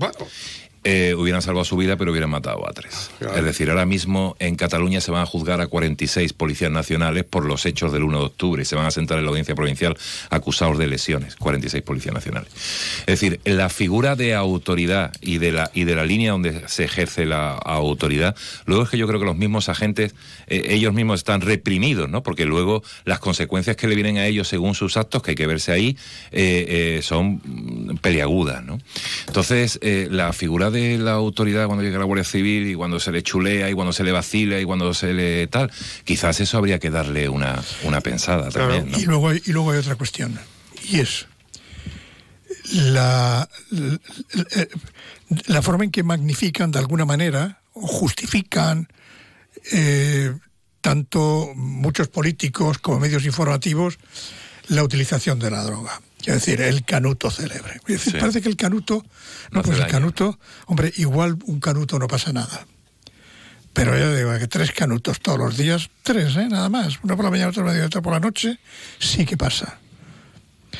[0.86, 3.10] Eh, hubieran salvado su vida, pero hubieran matado a tres.
[3.18, 3.38] Claro.
[3.38, 7.46] Es decir, ahora mismo en Cataluña se van a juzgar a 46 policías nacionales por
[7.46, 9.96] los hechos del 1 de octubre y se van a sentar en la audiencia provincial
[10.28, 12.50] acusados de lesiones, 46 policías nacionales.
[13.00, 16.84] Es decir, la figura de autoridad y de la, y de la línea donde se
[16.84, 20.14] ejerce la autoridad, luego es que yo creo que los mismos agentes,
[20.48, 22.22] eh, ellos mismos están reprimidos, ¿no?
[22.22, 25.46] Porque luego las consecuencias que le vienen a ellos según sus actos, que hay que
[25.46, 25.96] verse ahí,
[26.30, 28.78] eh, son mm, peliagudas, ¿no?
[29.26, 33.22] Entonces, la figura de la autoridad cuando llega la Guardia Civil y cuando se le
[33.22, 35.70] chulea y cuando se le vacila y cuando se le tal,
[36.04, 38.98] quizás eso habría que darle una, una pensada también, ¿no?
[38.98, 40.38] Y luego, hay, y luego hay otra cuestión,
[40.88, 41.26] y es
[42.72, 44.68] la, la,
[45.46, 48.88] la forma en que magnifican de alguna manera o justifican
[49.72, 50.32] eh,
[50.80, 53.98] tanto muchos políticos como medios informativos
[54.68, 56.00] la utilización de la droga.
[56.26, 57.80] Es decir, el canuto célebre.
[57.98, 58.12] Sí.
[58.12, 59.04] Parece que el canuto,
[59.50, 59.92] no, pues el daño.
[59.92, 62.66] canuto, hombre, igual un canuto no pasa nada.
[63.74, 66.48] Pero ya digo que tres canutos todos los días, tres, ¿eh?
[66.48, 68.58] nada más, uno por la mañana, otro por la otro por la noche,
[68.98, 69.78] sí que pasa.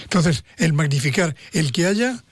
[0.02, 2.22] Entonces, el magnificar, el que haya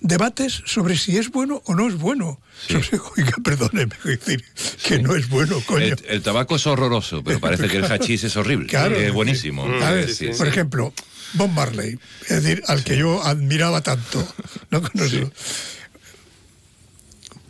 [0.00, 2.40] debates sobre si es bueno o no es bueno.
[2.68, 4.44] Sobre- oiga, perdóneme, decir,
[4.84, 5.84] que no es bueno, coño.
[5.86, 8.66] El, el tabaco es horroroso, pero parece que el hachís es horrible.
[8.68, 8.96] Claro.
[8.96, 9.66] es buenísimo.
[10.06, 10.28] Sí, sí.
[10.36, 10.92] Por ejemplo,
[11.34, 14.26] Bob Marley, es decir, al que yo admiraba tanto.
[14.70, 14.82] ¿no?
[15.08, 15.30] Sé.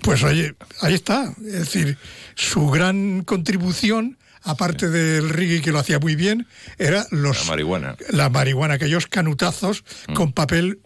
[0.02, 1.34] Pues oye, ahí está.
[1.44, 1.98] Es decir,
[2.36, 6.46] su gran contribución, aparte del reggae que lo hacía muy bien,
[6.78, 7.96] era los, La marihuana.
[8.10, 9.82] la marihuana, aquellos canutazos
[10.14, 10.78] con papel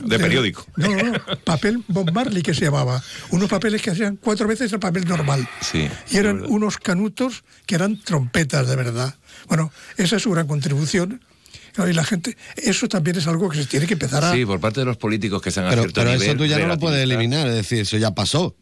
[0.00, 0.66] De periódico.
[0.76, 3.02] No, no, no, papel Bob Marley que se llamaba.
[3.30, 5.48] Unos papeles que hacían cuatro veces el papel normal.
[5.60, 5.88] Sí.
[6.10, 9.14] Y eran unos canutos que eran trompetas de verdad.
[9.46, 11.22] Bueno, esa es su gran contribución.
[11.86, 14.32] Y la gente, eso también es algo que se tiene que empezar a...
[14.32, 16.44] Sí, por parte de los políticos que se han a Pero, pero nivel eso tú
[16.44, 18.56] ya no lo puedes eliminar, es decir, eso ya pasó.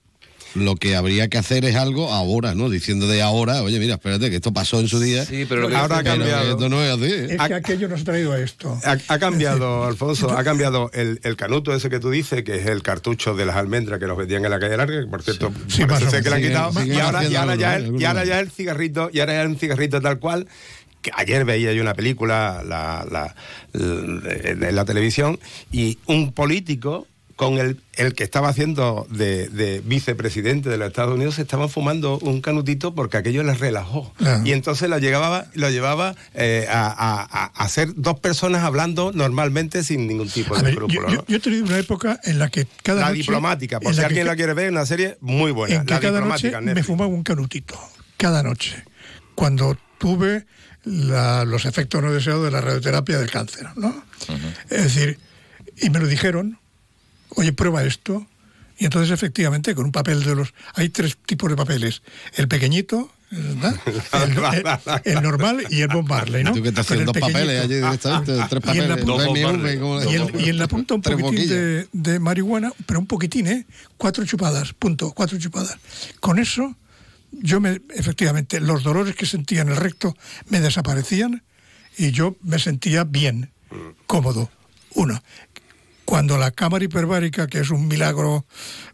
[0.56, 2.68] Lo que habría que hacer es algo ahora, ¿no?
[2.70, 5.24] Diciendo de ahora, oye, mira, espérate, que esto pasó en su día.
[5.24, 6.44] Sí, pero lo que- Ahora ha cambiado.
[6.44, 7.32] que Esto no es así.
[7.34, 8.78] Es que aquello nos ha traído a esto.
[8.84, 12.66] Ha, ha cambiado, Alfonso, ha cambiado el, el canuto ese que tú dices, que es
[12.66, 15.52] el cartucho de las almendras que nos vendían en la calle larga, que por cierto,
[15.68, 16.84] Sí, parece que le han quitado.
[16.84, 19.56] Y, ahora, y, ahora ya el, y ahora ya el cigarrito, y ahora ya un
[19.58, 20.46] cigarrito tal cual.
[21.02, 23.36] Que ayer veía yo una película la, la-
[23.72, 25.38] la- en la televisión
[25.70, 31.14] y un político con el, el que estaba haciendo de, de vicepresidente de los Estados
[31.14, 34.12] Unidos se estaban fumando un canutito porque aquello les relajó.
[34.16, 34.42] Claro.
[34.46, 40.06] Y entonces lo llevaba, lo llevaba eh, a, a- ser dos personas hablando normalmente sin
[40.06, 41.02] ningún tipo de escrúpulo.
[41.02, 41.14] yo, ¿no?
[41.14, 43.18] yo- yo he tenido una época en la que cada la noche...
[43.18, 45.74] diplomática, por si que alguien la quiere ver, una serie muy buena.
[45.76, 46.86] en que la cada noche diplomática, me Netflix.
[46.86, 47.78] fumaba un canutito,
[48.16, 48.82] cada noche,
[49.34, 50.46] cuando tuve
[50.84, 54.04] la- los efectos no deseados de la radioterapia del cáncer, ¿no?
[54.70, 55.18] Es decir,
[55.82, 56.58] y me lo dijeron,
[57.30, 58.26] oye, prueba esto,
[58.78, 60.52] y entonces efectivamente con un papel de los...
[60.74, 62.02] Hay tres tipos de papeles,
[62.34, 63.74] el pequeñito, ¿verdad?
[64.12, 66.50] el, el- el normal y el Bob Marley, ¿no?
[66.50, 67.12] ¿Y tú qué estás haciendo?
[67.12, 69.04] Dos papeles allí directamente, tres Y en la papeles.
[69.04, 72.18] punta- BMW, ¿cómo le- y en, y en la punta un Tres poquitín de, de
[72.20, 73.66] marihuana, pero un poquitín, ¿eh?
[73.96, 75.76] Cuatro chupadas, punto, cuatro chupadas.
[76.20, 76.76] Con eso,
[77.32, 80.14] yo me, efectivamente, los dolores que sentía en el recto
[80.48, 81.42] me desaparecían
[81.98, 83.50] y yo me sentía bien,
[84.06, 84.50] cómodo.
[84.94, 85.20] Uno.
[86.06, 88.46] Cuando la cámara hiperbárica, que es un milagro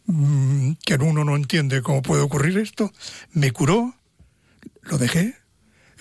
[0.06, 2.90] mm, que uno no entiende cómo puede ocurrir esto,
[3.32, 3.94] me curó,
[4.82, 5.41] lo dejé.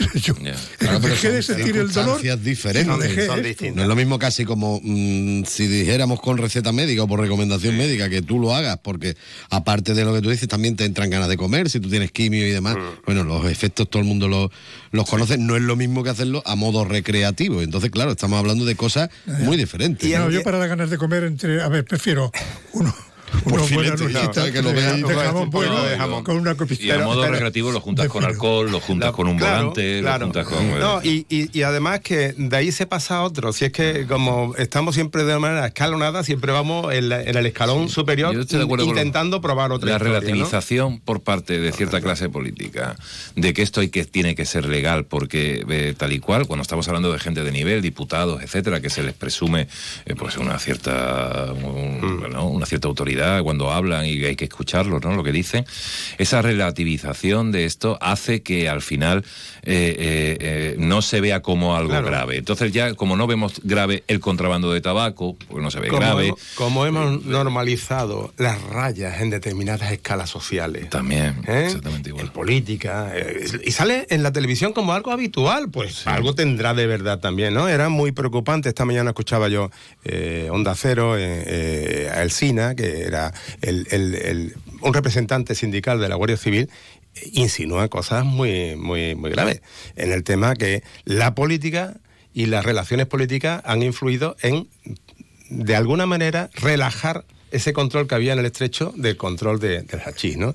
[0.15, 0.35] Yo
[0.77, 2.21] Claro, pero dejé de sentir el dolor.
[2.39, 2.99] diferentes.
[2.99, 3.75] dejé Son distintas.
[3.75, 7.77] No es lo mismo casi como mm, si dijéramos con receta médica o por recomendación
[7.77, 9.15] médica que tú lo hagas, porque
[9.49, 12.11] aparte de lo que tú dices, también te entran ganas de comer, si tú tienes
[12.11, 12.75] quimio y demás.
[12.75, 13.05] Mm.
[13.05, 14.49] Bueno, los efectos todo el mundo los,
[14.91, 17.61] los conoce, no es lo mismo que hacerlo a modo recreativo.
[17.61, 20.07] Entonces, claro, estamos hablando de cosas muy diferentes.
[20.07, 20.29] Y ¿no?
[20.29, 22.31] yo para las ganas de comer entre, a ver, prefiero
[22.73, 22.93] uno,
[23.45, 26.23] unos buenos que lo de, vean, de un jamón poco bueno de jamón.
[26.23, 26.83] con una copita.
[26.83, 29.57] Y a modo pero- recreativo lo juntas con alcohol, lo juntas La- con un claro,
[29.69, 30.19] volante, claro.
[30.19, 30.79] lo juntas con...
[30.79, 33.53] No, y, y- y además que de ahí se pasa a otro.
[33.53, 37.45] Si es que como estamos siempre de manera escalonada, siempre vamos en, la- en el
[37.45, 38.35] escalón superior
[38.79, 40.19] intentando probar otra la historia, ¿no?
[40.19, 42.95] relativización por parte de cierta clase política
[43.35, 46.61] de que esto hay que tiene que ser legal porque eh, tal y cual cuando
[46.61, 49.67] estamos hablando de gente de nivel diputados etcétera que se les presume
[50.05, 55.03] eh, pues una cierta un- bueno, una cierta autoridad cuando hablan y hay que escucharlos
[55.03, 55.65] no lo que dicen
[56.17, 59.23] esa relativización de esto hace que al final
[59.63, 62.07] eh, eh, eh, no se vea como algo Claro.
[62.07, 65.87] grave entonces ya como no vemos grave el contrabando de tabaco porque no se ve
[65.89, 70.89] Como grave hemos, como hemos normalizado las rayas en determinadas escalas sociales.
[70.89, 71.63] también ¿eh?
[71.65, 73.13] exactamente igual En política.
[73.65, 77.67] y sale en la televisión como algo habitual, pues algo tendrá de verdad también, ¿no?
[77.67, 78.69] Era muy preocupante.
[78.69, 79.69] Esta mañana escuchaba yo
[80.49, 86.09] Onda Cero, eh, eh, a Elsina, que era el- el- el- un representante sindical de
[86.09, 86.69] la Guardia Civil,
[87.33, 89.61] insinúa cosas muy, muy, muy graves
[89.97, 91.97] en el tema que la política
[92.33, 94.67] y las relaciones políticas han influido en,
[95.49, 99.99] de alguna manera, relajar ese control que había en el estrecho del control de- del
[100.05, 100.53] hachís, ¿no?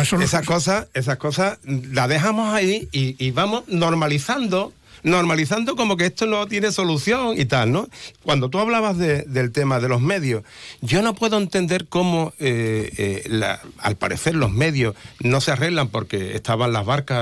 [0.00, 5.96] Eso no- esas cosas, esas cosas las dejamos ahí y, y vamos normalizando, normalizando como
[5.96, 7.88] que esto no tiene solución y tal, ¿no?
[8.22, 10.42] Cuando tú hablabas de- del tema de los medios,
[10.80, 15.88] yo no puedo entender cómo, eh, eh, la- al parecer, los medios no se arreglan
[15.88, 17.18] porque estaban las barcas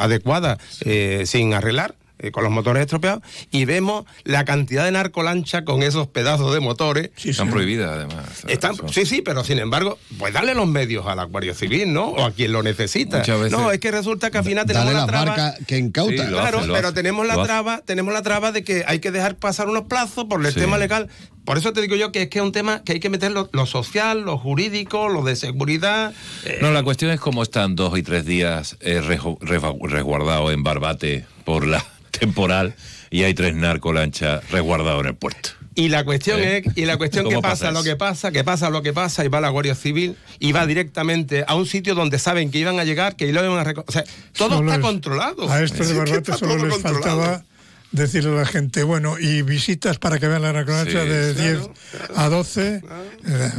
[0.00, 1.94] adecuadas eh, sin arreglar.
[2.20, 6.60] Eh, con los motores estropeados y vemos la cantidad de narcolancha con esos pedazos de
[6.60, 8.44] motores Están prohibidas, además.
[8.48, 12.08] están, sí, sí, pero sin embargo, pues darle los medios a la Guardia Civil, ¿no?
[12.10, 13.18] O a quien lo necesita.
[13.18, 15.24] Muchas veces- No, es que resulta que al final tenemos Dale la traba.
[15.26, 16.10] barcas que incauta.
[16.12, 18.84] Sí, lo claro, hace, lo pero hace, tenemos la traba, tenemos la traba de que
[18.86, 20.60] hay que dejar pasar unos plazos por el Sí.
[20.60, 21.08] tema legal.
[21.44, 23.32] Por eso te digo yo que es que es un tema que hay que meter
[23.32, 26.12] lo, lo social, lo jurídico, lo de seguridad.
[26.44, 31.24] eh, No, la cuestión es cómo están dos y tres días eh, resguardados en Barbate
[31.44, 32.74] por la temporal
[33.10, 35.50] y hay tres narcolanchas resguardados en el puerto.
[35.74, 36.58] Y la cuestión ¿Eh?
[36.64, 38.92] es, y la cuestión que ¿Cómo pasa, pasa lo que pasa, que pasa lo que
[38.92, 42.58] pasa, y va la Guardia Civil y va directamente a un sitio donde saben que
[42.58, 44.04] iban a llegar, que lo iban a O sea,
[44.36, 45.50] todo Solo está controlado.
[45.50, 47.02] A estos Es de Barbate solo les controlado.
[47.22, 47.44] faltaba
[47.92, 50.50] decirle a la gente, bueno, y visitas para que vean la
[50.84, 51.72] Sí, de claro,
[52.08, 52.82] 10 a 12.
[53.26, 53.52] eh,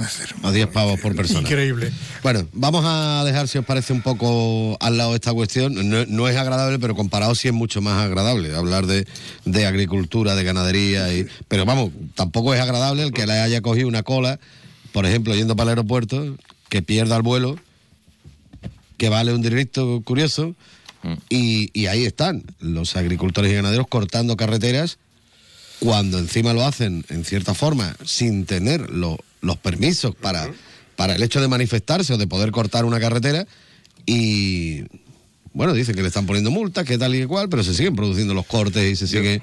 [0.44, 1.42] A 10 pavos por persona.
[1.42, 1.92] Increíble.
[2.24, 5.90] Bueno, vamos a dejar, si os parece, un poco al lado esta cuestión.
[5.90, 9.06] No, no es agradable, pero comparado sí es mucho más agradable hablar de,
[9.46, 11.14] de agricultura, de ganadería.
[11.14, 14.40] Y, pero vamos, tampoco es agradable el que le haya cogido una cola,
[14.94, 16.38] por ejemplo, yendo para el aeropuerto,
[16.70, 17.58] que pierda el vuelo,
[18.98, 20.56] que vale un directo curioso.
[21.30, 24.98] Y, y ahí están los agricultores y ganaderos cortando carreteras
[25.80, 30.48] cuando encima lo hacen en cierta forma sin tener lo- los permisos para,
[30.96, 33.48] para el hecho de manifestarse o de poder cortar una carretera
[34.06, 34.84] y
[35.54, 37.96] bueno, dicen que le están poniendo multas, que tal y que cual, pero se siguen
[37.96, 39.42] produciendo los cortes y se sigue...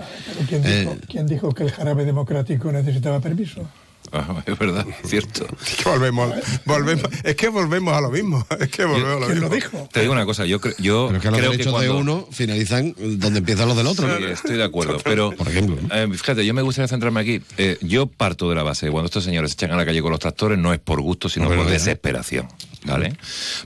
[0.48, 3.68] ¿Quién eh, quién dijo que el jarabe democrático necesitaba permiso?
[4.12, 5.46] Ah, es verdad, cierto.
[5.64, 6.32] Es que volvemos,
[6.64, 8.46] volvemos, es que volvemos a lo mismo.
[8.60, 9.48] Es que volvemos a lo ¿Quién mismo.
[9.48, 9.88] lo dijo?
[9.92, 11.98] Te digo una cosa, yo, cre- yo pero que los creo que derechos de cuando...
[11.98, 14.16] uno finalizan donde empiezan los del otro.
[14.18, 15.76] Sí, estoy de acuerdo, pero Por ejemplo.
[15.92, 17.40] eh, fíjate, yo me gustaría centrarme aquí.
[17.56, 20.10] Eh, yo parto de la base, cuando estos señores se echan a la calle con
[20.10, 22.48] los tractores no es por gusto, sino No, por desesperación,
[22.84, 23.16] ¿vale?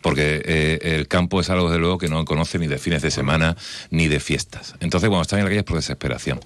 [0.03, 3.11] Porque eh, el campo es algo, desde luego, que no conoce ni de fines de
[3.11, 3.57] semana
[3.91, 4.75] ni de fiestas.
[4.81, 6.41] Entonces, cuando están en la calle es por desesperación.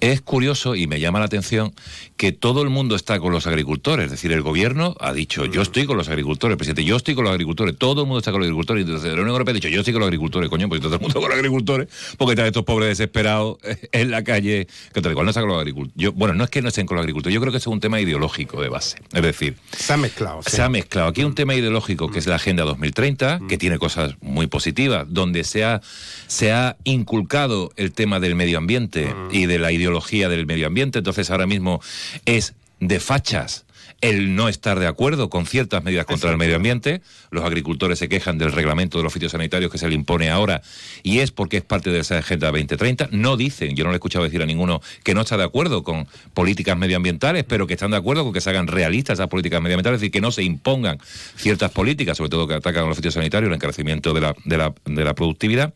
[0.00, 1.72] Es curioso y me llama la atención
[2.16, 5.62] que todo el mundo está con los agricultores, es decir, el gobierno ha dicho, yo
[5.62, 8.40] estoy con los agricultores, presidente, yo estoy con los agricultores, todo el mundo está con
[8.40, 10.68] los agricultores, y entonces la Unión Europea ha dicho, yo estoy con los agricultores, coño,
[10.68, 13.58] pues todo el mundo con los agricultores, porque están estos pobres desesperados
[13.92, 15.94] en la calle, que tal cual no está con los agricultores.
[15.96, 17.74] Yo, bueno, no es que no estén con los agricultores, yo creo que eso es
[17.74, 18.98] un tema ideológico de base.
[19.12, 20.42] Es decir, Se ha mezclado.
[20.42, 20.56] sí.
[20.56, 21.08] se ha mezclado.
[21.08, 25.06] Aquí hay un tema ideológico que es la Agenda 2030, que tiene cosas muy positivas,
[25.08, 25.80] donde se ha,
[26.26, 30.98] se ha inculcado el tema del medio ambiente y de la ideología del medio ambiente.
[30.98, 31.80] Entonces ahora mismo
[32.24, 33.64] es de fachas
[34.00, 37.00] el no estar de acuerdo con ciertas medidas contra el medio ambiente.
[37.30, 40.62] Los agricultores se quejan del reglamento de los fitosanitarios que se le impone ahora
[41.02, 43.08] y es porque es parte de esa Agenda 2030.
[43.12, 45.82] No dicen, yo no le he escuchado decir a ninguno que no está de acuerdo
[45.82, 49.60] con políticas medioambientales, pero que están de acuerdo con que se hagan realistas esas políticas
[49.60, 50.98] medioambientales, es decir, que no se impongan
[51.36, 54.74] ciertas políticas, sobre todo que atacan a los fitosanitarios, el encarecimiento de la, de la,
[54.84, 55.74] de la productividad.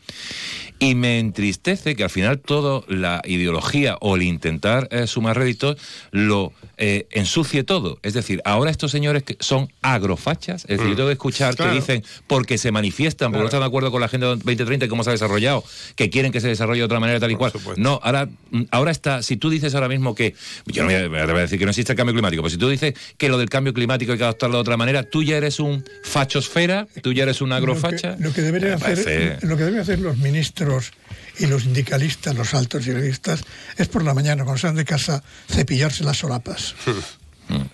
[0.79, 5.77] Y me entristece que al final toda la ideología o el intentar eh, sumar réditos
[6.11, 7.99] lo eh, ensucie todo.
[8.03, 11.71] Es decir, ahora estos señores que son agrofachas, es decir, yo tengo que escuchar Claro.
[11.73, 14.89] que dicen porque se manifiestan, porque no están de acuerdo con la Agenda 2030 y
[14.89, 17.53] cómo se ha desarrollado, que quieren que se desarrolle de otra manera tal y cual.
[17.77, 20.35] No, ahora, mm, ahora está, si tú dices ahora mismo que,
[20.67, 22.51] yo no voy a, te voy a decir que no existe el cambio climático, pero
[22.51, 25.23] si tú dices que lo del cambio climático hay que adoptarlo de otra manera, tú
[25.23, 28.11] ya eres un fachosfera, tú ya eres una agrofacha.
[28.13, 29.05] Lo que, lo que deberían Me hacer,
[29.39, 30.93] parece- lo que deben hacer los ministros
[31.39, 33.45] y los sindicalistas, los altos sindicalistas,
[33.77, 36.75] es por la mañana, cuando salen de casa, cepillarse las solapas.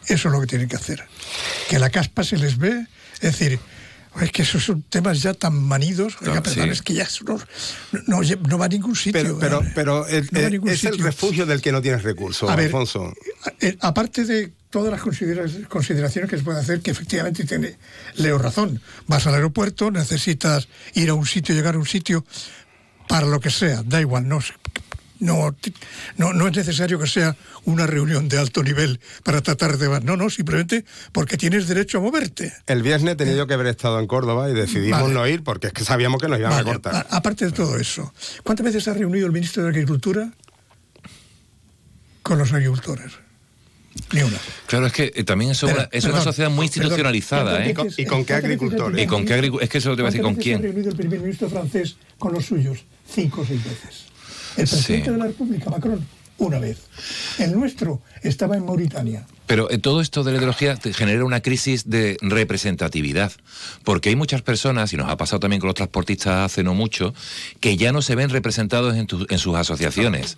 [0.06, 1.04] Eso es lo que tienen que hacer.
[1.68, 3.58] Que la caspa se les ve, es decir,
[4.20, 6.70] es que esos son temas ya tan manidos, oiga, Claro, perdón, sí.
[6.70, 7.38] es que ya no,
[8.06, 9.12] no, no va a ningún sitio.
[9.22, 9.72] Pero, pero, ¿verdad?
[9.74, 13.12] pero el- No ningún es el refugio del que no tienes recursos, A ver, Alfonso.
[13.60, 17.76] Eh, aparte de todas las considera- consideraciones que se pueden hacer, que efectivamente tiene
[18.16, 18.80] Leo razón.
[19.06, 22.24] Vas al aeropuerto, necesitas ir a un sitio, llegar a un sitio,
[23.08, 24.40] para lo que sea, da igual, no,
[25.20, 25.54] no,
[26.16, 30.00] no, no es necesario que sea una reunión de alto nivel para tratar de...
[30.02, 32.52] No, no, simplemente porque tienes derecho a moverte.
[32.66, 35.14] El viernes tenía yo que haber estado en Córdoba y decidimos Vale.
[35.14, 36.94] no ir porque es que sabíamos que nos iban a cortar.
[36.94, 38.12] a- aparte de todo eso,
[38.44, 40.30] ¿cuántas veces ha reunido el ministro de Agricultura
[42.22, 43.12] con los agricultores?
[44.12, 44.36] Ni una.
[44.66, 46.82] Claro, es que eh, también eso Espera, es una sociedad muy perdón.
[46.84, 47.74] institucionalizada, ¿eh?
[47.74, 49.64] ¿Cuántas veces- ¿cuántas veces el primer ¿Y con qué agricultores?
[49.64, 50.58] Es que eso te iba a decir, ¿con ¿Cuántas veces quién?
[50.58, 52.84] ha reunido el primer ministro francés con los suyos?
[53.12, 54.04] Cinco o seis veces.
[54.58, 55.10] El presidente Sí.
[55.12, 56.04] de la República, Macron,
[56.38, 56.78] una vez.
[57.38, 59.26] El nuestro estaba en Mauritania.
[59.48, 63.32] Pero eh, todo esto de la ideología te genera una crisis de representatividad,
[63.82, 67.14] porque hay muchas personas, y nos ha pasado también con los transportistas hace no mucho,
[67.58, 70.36] que ya no se ven representados en, tu- en sus asociaciones.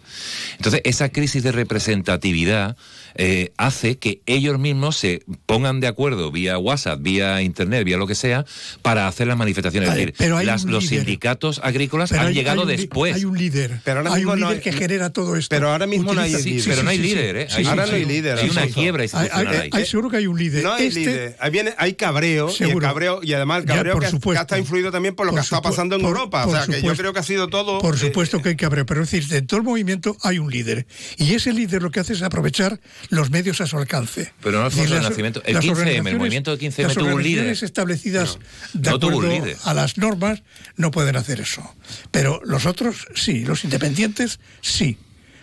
[0.56, 2.76] Entonces, esa crisis de representatividad
[3.16, 8.06] eh, hace que ellos mismos se pongan de acuerdo vía WhatsApp, vía Internet, vía lo
[8.06, 8.44] que sea,
[8.82, 9.88] para hacer las manifestaciones.
[9.88, 10.98] Vale, es decir, pero hay las- un los líder.
[11.00, 13.14] sindicatos agrícolas Pero han hay- llegado hay un li- después.
[13.16, 13.80] Hay un líder.
[13.84, 15.48] Pero ahora hay mismo un no líder hay- que genera todo esto.
[15.54, 16.64] pero ahora mismo no hay líder.
[16.64, 17.48] pero no hay líder, ¿eh?
[17.66, 18.38] Ahora no hay sí, líder.
[18.38, 19.70] hay una quiebra Hay, institucional hay- ahí.
[19.72, 20.62] hay- seguro que hay un líder.
[20.64, 21.36] No hay Este- líder.
[21.51, 22.86] Viene, hay cabreo, y el Seguro.
[22.86, 24.40] cabreo, y además el Ya, cabreo por que, supuesto.
[24.40, 26.44] que está influido también por lo Por que está pasando en por- Europa.
[26.44, 27.80] por o sea, que yo creo que ha sido todo.
[27.80, 30.51] Por eh, supuesto que hay cabreo, pero es decir, de todo el movimiento hay un
[30.51, 30.86] líder.
[31.16, 34.32] Y ese líder lo que hace es aprovechar los medios a su alcance.
[34.42, 37.22] Pero no, Es el nacimiento- el las 15M, el movimiento del 15M las tuvo un
[37.22, 37.46] líder.
[37.62, 38.38] establecidas
[38.72, 39.57] de No tuvo un acuerdo líder.
[39.64, 40.42] a las normas
[40.76, 41.74] no pueden hacer eso.
[42.11, 44.98] Pero los otros sí, los independientes sí.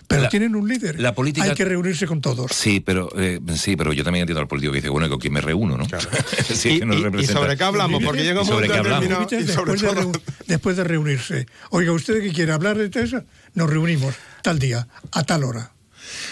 [0.08, 1.00] Pero La- tienen un líder.
[1.02, 2.52] la política- Hay que reunirse con todos.
[2.54, 5.34] Sí, pero eh, sí, pero yo también entiendo al político que dice, bueno, ¿con quién
[5.34, 5.86] me reúno, no?
[6.56, 7.42] Sí, Y- que nos y- y representa.
[7.42, 9.30] sobre qué hablamos, porque llega un ¿Y sobre momento qué hablamos?
[9.30, 11.46] determinado- después, de todo- reu- después de reunirse.
[11.72, 13.22] Oiga, ¿usted que quiere hablar de eso?
[13.54, 15.72] Nos reunimos tal día, a tal hora.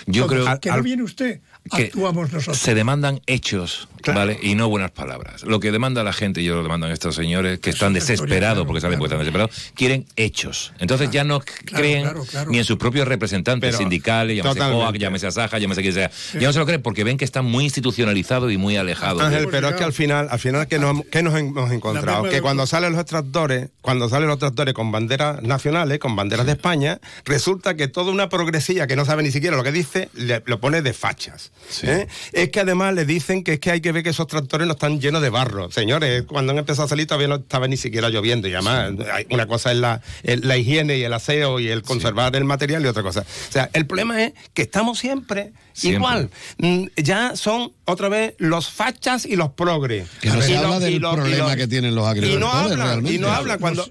[0.05, 2.57] Yo Entonces, creo que no viene usted, que actuamos nosotros.
[2.57, 4.37] se demandan hechos, ¿vale?
[4.41, 5.43] Y no buenas palabras.
[5.43, 8.65] Lo que demanda la gente, y yo lo demandan estos señores que están desesperados, claro,
[8.67, 10.73] porque saben que están desesperados, quieren hechos.
[10.79, 12.51] Entonces ya no creen claro, claro.
[12.51, 14.83] ni en sus propios representantes Pero, sindicales, llámese totalmente.
[14.85, 16.11] COAC, llámese Asaja, llámese quien sea.
[16.33, 19.21] Ya no se lo creen porque ven que están muy institucionalizados y muy alejados.
[19.21, 22.23] Ángel, pero es que al final, al final ¿qué nos, qué nos hemos encontrado?
[22.29, 26.53] Que cuando salen los tractores, cuando salen los tractores con banderas nacionales, con banderas de
[26.53, 30.43] España, resulta que toda una progresía que no sabe ni siquiera lo que dice, le-
[30.45, 31.51] lo pone de fachas.
[31.83, 32.07] ¿eh?
[32.33, 34.99] Es que además le dicen que es que hay que que esos tractores no están
[34.99, 35.71] llenos de barro.
[35.71, 38.47] Señores, cuando han empezado a salir todavía no estaba ni siquiera lloviendo.
[38.47, 38.91] Y además,
[39.29, 42.83] una cosa es la, el- la higiene y el aseo y el conservar el material
[42.83, 43.21] y otra cosa.
[43.21, 45.97] O sea, el problema es que estamos siempre, Siempre.
[45.97, 46.29] igual.
[46.57, 50.07] Mm, Ya son otra vez los fachas y los progres.
[50.21, 52.09] Que no se habla del los- problema los- que tienen los Y no
[52.51, 53.13] agricultores realmente.
[53.13, 53.85] y no hablan cuando...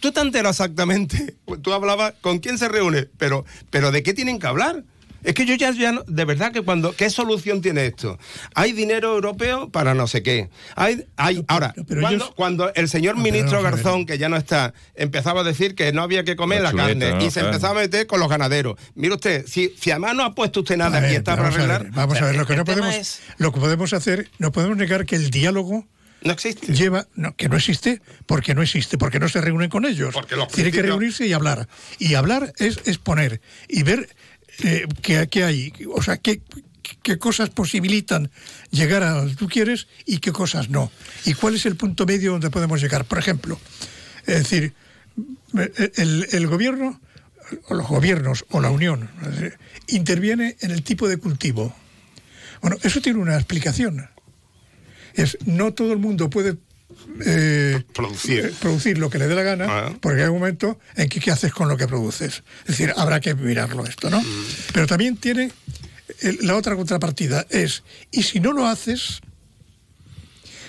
[0.00, 4.38] Tú te enteras exactamente, tú hablabas con quién se reúne, pero, pero ¿de qué tienen
[4.38, 4.82] que hablar?
[5.26, 8.16] Es que yo ya, ya no- de verdad que cuando, ¿qué solución tiene esto?
[8.54, 10.48] Hay dinero europeo para no sé qué.
[10.76, 13.62] Hay, hay, ahora, pero cuando, ellos- cuando el señor No, pero ministro.
[13.62, 16.84] Garzón, que ya no está, empezaba a decir que no había que comer La la,
[16.84, 17.26] chuleta, carne ¿no?
[17.26, 17.48] y se Claro.
[17.48, 18.78] empezaba a meter con los ganaderos.
[18.94, 21.42] Mire usted, si, si además no ha puesto usted nada A ver, y está para
[21.50, 21.92] vamos a ver, arreglar.
[21.94, 24.52] Vamos o sea, a ver, lo que no podemos, es- lo que podemos hacer, no
[24.52, 25.86] podemos negar que el diálogo
[26.22, 26.72] no existe.
[26.72, 30.14] lleva, no, que no existe, porque no existe, porque no se reúnen con ellos.
[30.14, 31.68] Porque los Tiene que reunirse y hablar.
[31.98, 34.08] Y hablar es exponer y ver
[34.62, 36.40] eh, qué hay, o sea, qué,
[37.02, 38.30] qué cosas posibilitan
[38.70, 40.90] llegar a donde tú quieres y qué cosas no.
[41.24, 43.04] Y cuál es el punto medio donde podemos llegar.
[43.04, 43.58] Por ejemplo,
[44.26, 44.74] es decir,
[45.96, 47.00] el, el gobierno,
[47.68, 49.08] o los gobiernos, o la Unión,
[49.88, 51.74] interviene en el tipo de cultivo.
[52.60, 54.08] Bueno, eso tiene una explicación.
[55.14, 56.56] Es no todo el mundo puede
[57.24, 58.46] eh, Producir.
[58.46, 59.94] eh, producir lo que le dé la gana, Ah.
[60.00, 62.42] porque hay un momento en que qué haces con lo que produces.
[62.62, 64.20] Es decir, habrá que mirarlo esto, ¿no?
[64.20, 64.44] Mm.
[64.72, 65.50] Pero también tiene
[66.20, 69.20] el- la otra contrapartida, es, y si no lo haces,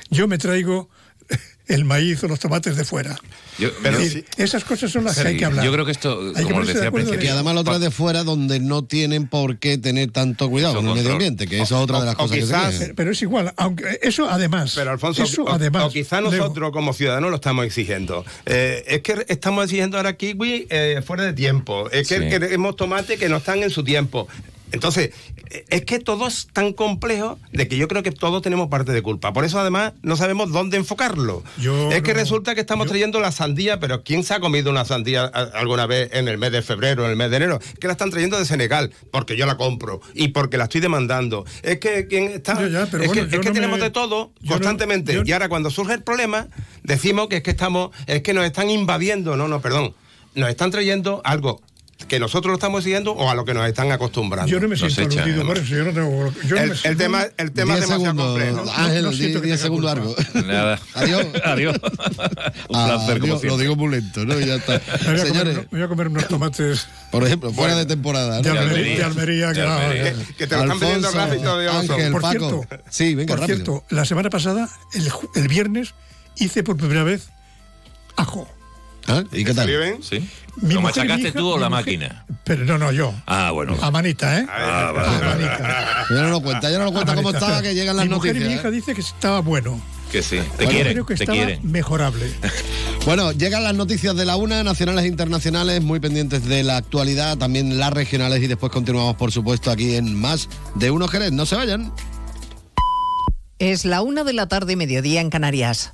[0.10, 0.90] yo me traigo
[1.68, 3.18] el maíz o los tomates de fuera.
[3.60, 3.98] Yo- pero-
[4.38, 5.66] esas cosas son las que hay que hablar.
[5.66, 7.90] Yo creo que esto, Hay como de decía al principio, Que además lo trae de
[7.92, 11.64] fuera donde no tienen por qué tener tanto cuidado con el medio ambiente, que esa
[11.78, 12.76] es otra de las o cosas que se quizás-.
[12.80, 14.74] Pero, pero es igual, aunque eso además.
[14.76, 15.86] Pero Alfonso, eso o, además.
[15.86, 18.24] o quizá Leo, nosotros como ciudadanos lo estamos exigiendo.
[18.46, 21.90] Eh, es que estamos exigiendo ahora kiwi eh, fuera de tiempo.
[21.92, 22.30] Es que Sí.
[22.30, 24.28] queremos tomate que no están en su tiempo.
[24.72, 25.12] Entonces,
[25.70, 29.02] es que todo es tan complejo de que yo creo que todos tenemos parte de
[29.02, 29.32] culpa.
[29.32, 31.42] Por eso, además, no sabemos dónde enfocarlo.
[31.58, 34.70] Yo es que no- resulta que estamos trayendo la sandía, pero ¿quién se ha comido
[34.70, 37.60] una sandía alguna vez en el mes de febrero, en el mes de enero?
[37.80, 41.46] Que la están trayendo de Senegal, porque yo la compro y porque la estoy demandando.
[41.64, 42.56] Es que ¿quién está.
[42.62, 45.22] Ya, ya, pero es bueno, que, tenemos me- de todo no- constantemente.
[45.26, 46.48] Y ahora cuando surge el problema,
[46.84, 49.94] decimos que es que estamos, es que nos están invadiendo, no, no, perdón,
[50.36, 51.62] nos están trayendo algo
[52.08, 54.50] que nosotros lo estamos siguiendo o a lo que nos están acostumbrando.
[54.52, 55.66] Yo no me siento echan, aludido por eso.
[55.76, 56.32] Yo no tengo.
[56.46, 58.72] Yo no el, me el siento- tema, el tema es 10 demasiado complejo.
[58.76, 60.24] Ángel, no siento que 10 tenga segundos culpa.
[60.34, 60.48] largo.
[60.48, 60.80] Nada.
[60.94, 61.26] Adiós.
[61.44, 61.76] Adiós.
[62.70, 64.40] Un placer, como Adiós, lo digo muy lento, ¿no?
[64.40, 64.74] Y ya está.
[64.74, 68.42] Voy, a comer, Señores, me voy a comer unos tomates por ejemplo, fuera de temporada.
[68.42, 68.60] de ¿no?
[68.60, 70.14] Almería, de Almería, que De Almería.
[70.14, 71.76] Que, que te lo están pidiendo Alfonso, rápido, Dios.
[71.90, 72.66] Ángel, Por Paco.
[72.68, 73.56] cierto, sí, venga, por rápido.
[73.58, 75.94] cierto, la semana pasada, el, el viernes,
[76.38, 77.30] hice por primera vez
[78.18, 78.48] ajo.
[79.08, 79.24] ¿Ah?
[79.32, 79.66] ¿Y qué tal?
[79.66, 80.04] ¿Salió bien?
[80.04, 80.30] Sí.
[80.62, 82.26] Mi ¿Lo machacaste hija- tú o la mujer- máquina?
[82.44, 83.14] Pero no, no, yo.
[83.26, 83.78] Ah, bueno.
[83.82, 84.46] A manita, ¿eh?
[84.50, 86.06] Ah, vale, A manita.
[86.10, 88.36] Ya no lo cuenta, ya no lo cuenta cómo estaba, que llegan las mi mujer
[88.36, 88.60] y mi noticias.
[88.62, 88.72] hija ¿eh?
[88.72, 89.80] dice que estaba bueno.
[90.12, 90.38] Que sí.
[90.38, 91.72] Te Bueno, quieren, Creo que te estaba quieren.
[91.72, 92.32] mejorable.
[93.06, 97.38] Bueno, llegan las noticias de la una, nacionales e internacionales, muy pendientes de la actualidad,
[97.38, 101.32] también las regionales y después continuamos, por supuesto, aquí en Más de Uno Jerez.
[101.32, 101.94] No se vayan.
[103.60, 105.94] Es la una de la tarde, mediodía en Canarias.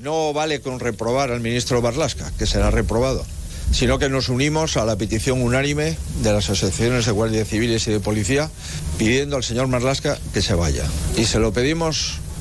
[0.00, 3.22] No vale con reprobar al ministro Barlasca, que será reprobado,
[3.70, 7.90] sino que nos unimos a la petición unánime de las asociaciones de guardias civiles y
[7.90, 8.48] de policía
[8.96, 10.84] pidiendo al señor Marlasca que se vaya.
[11.18, 12.14] Y se lo pedimos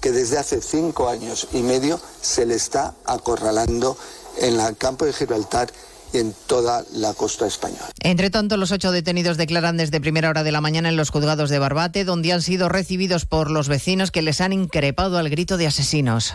[0.00, 3.96] que desde hace cinco años y medio se le está acorralando
[4.40, 5.68] en el campo de Gibraltar
[6.12, 7.90] y en toda la costa española.
[8.00, 11.50] Entre tanto, los ocho detenidos declaran desde primera hora de la mañana en los juzgados
[11.50, 15.56] de Barbate, donde han sido recibidos por los vecinos que les han increpado al grito
[15.56, 16.34] de asesinos.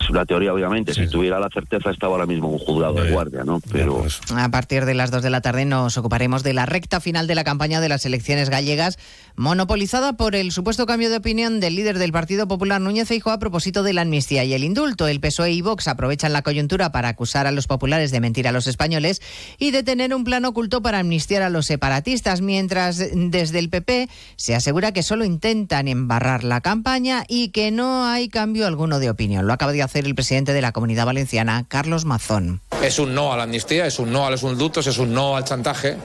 [0.00, 0.94] Es una teoría, obviamente.
[0.94, 3.60] Si tuviera la certeza, estaba ahora mismo un juzgado de guardia, ¿no?
[3.70, 4.04] Pero.
[4.34, 7.34] A partir de las 2 de la tarde nos ocuparemos de la recta final de
[7.34, 8.98] la campaña de las elecciones gallegas,
[9.36, 13.38] monopolizada por el supuesto cambio de opinión del líder del Partido Popular Núñez Feijóo a
[13.38, 15.06] propósito de la amnistía y el indulto.
[15.06, 18.52] El PSOE y Vox aprovechan la coyuntura para acusar a los populares de mentir a
[18.52, 19.20] los españoles
[19.58, 24.08] y de tener un plan oculto para amnistiar a los separatistas, mientras desde el PP
[24.36, 29.10] se asegura que solo intentan embarrar la campaña y que no hay cambio alguno de
[29.10, 29.46] opinión.
[29.46, 32.60] Lo acaba de hacer el presidente de la Comunidad Valenciana, Carlos Mazón.
[32.82, 35.36] Es un no a la amnistía, es un no a los indultos, es un no
[35.36, 35.96] al chantaje.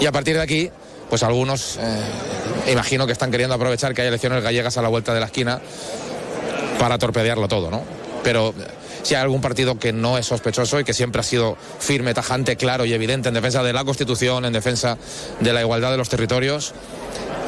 [0.00, 0.70] Y a partir de aquí,
[1.10, 5.12] pues algunos, eh, imagino que están queriendo aprovechar que hay elecciones gallegas a la vuelta
[5.14, 5.60] de la esquina
[6.78, 7.82] para torpedearlo todo, ¿no?
[8.22, 8.54] Pero
[9.02, 12.56] si hay algún partido que no es sospechoso y que siempre ha sido firme, tajante,
[12.56, 14.98] claro y evidente en defensa de la Constitución, en defensa
[15.40, 16.74] de la igualdad de los territorios,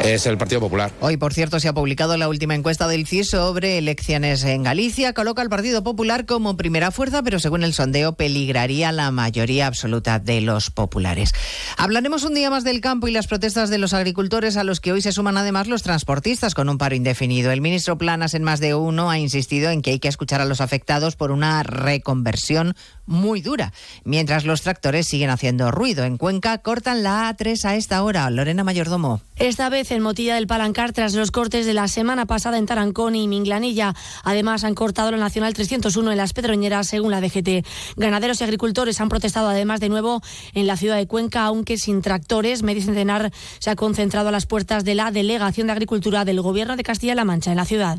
[0.03, 0.91] es el Partido Popular.
[1.01, 5.13] Hoy, por cierto, se ha publicado la última encuesta del CIS sobre elecciones en Galicia.
[5.13, 10.19] Coloca al Partido Popular como primera fuerza, pero según el sondeo peligraría la mayoría absoluta
[10.19, 11.35] de los populares.
[11.77, 14.93] Hablaremos un día más del campo y las protestas de los agricultores, a los que
[14.93, 17.53] hoy se suman además los transportistas con un paro indefinido.
[17.53, 20.47] El ministro Planas, en más de uno, ha insistido en que hay que escuchar a
[20.47, 22.75] los afectados por una reconversión
[23.07, 23.73] muy dura,
[24.05, 26.05] mientras los tractores siguen haciendo ruido.
[26.05, 28.31] En Cuenca cortan la A3 a esta hora.
[28.31, 29.21] Lorena Mayordomo.
[29.51, 33.16] Esta vez en Motilla del Palancar tras los cortes de la semana pasada en Tarancón
[33.16, 33.96] y Minglanilla.
[34.22, 37.66] Además han cortado la Nacional 301 en las Pedroñeras según la DGT.
[37.96, 40.22] Ganaderos y agricultores han protestado además de nuevo
[40.55, 42.62] en la ciudad de Cuenca, aunque sin tractores.
[42.62, 46.76] Medio Centenar se ha concentrado a las puertas de la Delegación de Agricultura del Gobierno
[46.76, 47.98] de Castilla-La Mancha en la ciudad.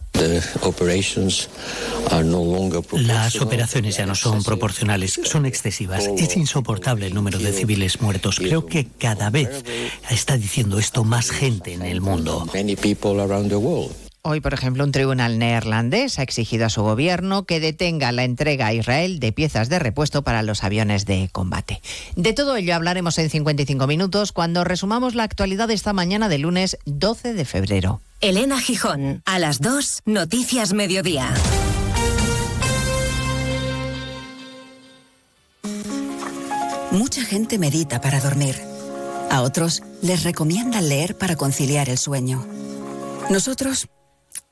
[2.99, 6.07] Las operaciones ya no son proporcionales, son excesivas.
[6.17, 8.37] Es insoportable el número de civiles muertos.
[8.37, 9.63] Creo que cada vez
[10.09, 12.47] está diciendo esto más gente en el mundo.
[14.23, 18.67] Hoy, por ejemplo, un tribunal neerlandés ha exigido a su gobierno que detenga la entrega
[18.67, 21.81] a Israel de piezas de repuesto para los aviones de combate.
[22.15, 26.37] De todo ello hablaremos en 55 minutos cuando resumamos la actualidad de esta mañana de
[26.37, 27.99] lunes 12 de febrero.
[28.19, 31.33] Elena Gijón, a las 2, Noticias Mediodía.
[36.91, 38.55] Mucha gente medita para dormir.
[39.31, 42.45] A otros les recomiendan leer para conciliar el sueño.
[43.31, 43.87] Nosotros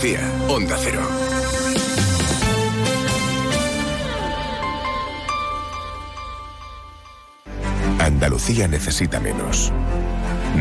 [0.00, 1.02] Andalucía, Onda Cero.
[7.98, 9.70] Andalucía necesita menos.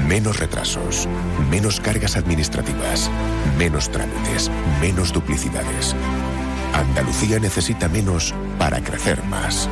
[0.10, 1.08] Menos retrasos,
[1.50, 3.10] menos cargas administrativas,
[3.58, 5.96] menos trámites, menos duplicidades.
[6.74, 9.70] Andalucía necesita menos para crecer más.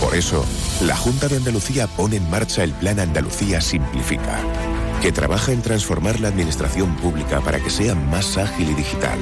[0.00, 0.46] Por eso,
[0.82, 4.38] la Junta de Andalucía pone en marcha el Plan Andalucía Simplifica,
[5.04, 9.18] que trabaja en transformar la administración pública para que sea más ágil y digital,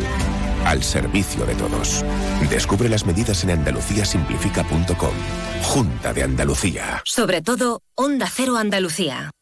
[0.65, 2.05] al servicio de todos.
[2.49, 5.11] Descubre las medidas en andaluciasimplifica.com.
[5.65, 7.03] Junta de Andalucía.
[7.05, 9.33] Sobre todo, Onda Cero Andalucía.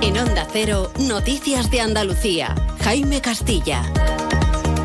[0.00, 2.54] En Onda Cero, Noticias de Andalucía.
[2.82, 3.82] Jaime Castilla.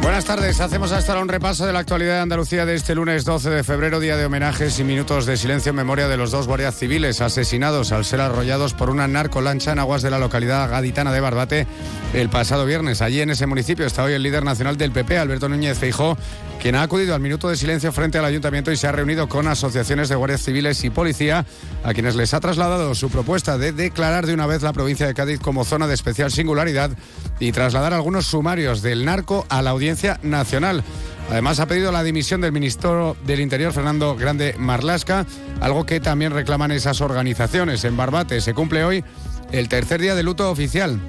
[0.01, 3.25] Buenas tardes, hacemos hasta ahora un repaso de la actualidad de Andalucía de este lunes
[3.25, 6.47] 12 de febrero, día de homenajes y minutos de silencio en memoria de los dos
[6.47, 11.11] guardias civiles asesinados al ser arrollados por una narcolancha en aguas de la localidad gaditana
[11.11, 11.67] de Barbate
[12.13, 13.01] el pasado viernes.
[13.01, 16.17] Allí en ese municipio está hoy el líder nacional del PP, Alberto Núñez Feijó,
[16.60, 19.47] quien ha acudido al minuto de silencio frente al ayuntamiento y se ha reunido con
[19.47, 21.45] asociaciones de guardias civiles y policía,
[21.84, 25.14] a quienes les ha trasladado su propuesta de declarar de una vez la provincia de
[25.14, 26.91] Cádiz como zona de especial singularidad
[27.39, 30.84] y trasladar algunos sumarios del narco a la Audiencia Nacional.
[31.32, 35.26] Además, ha pedido la dimisión del ministro del Interior, Fernando Grande Marlasca,
[35.62, 37.86] algo que también reclaman esas organizaciones.
[37.86, 39.03] En Barbate se cumple hoy
[39.51, 40.99] el tercer día de luto oficial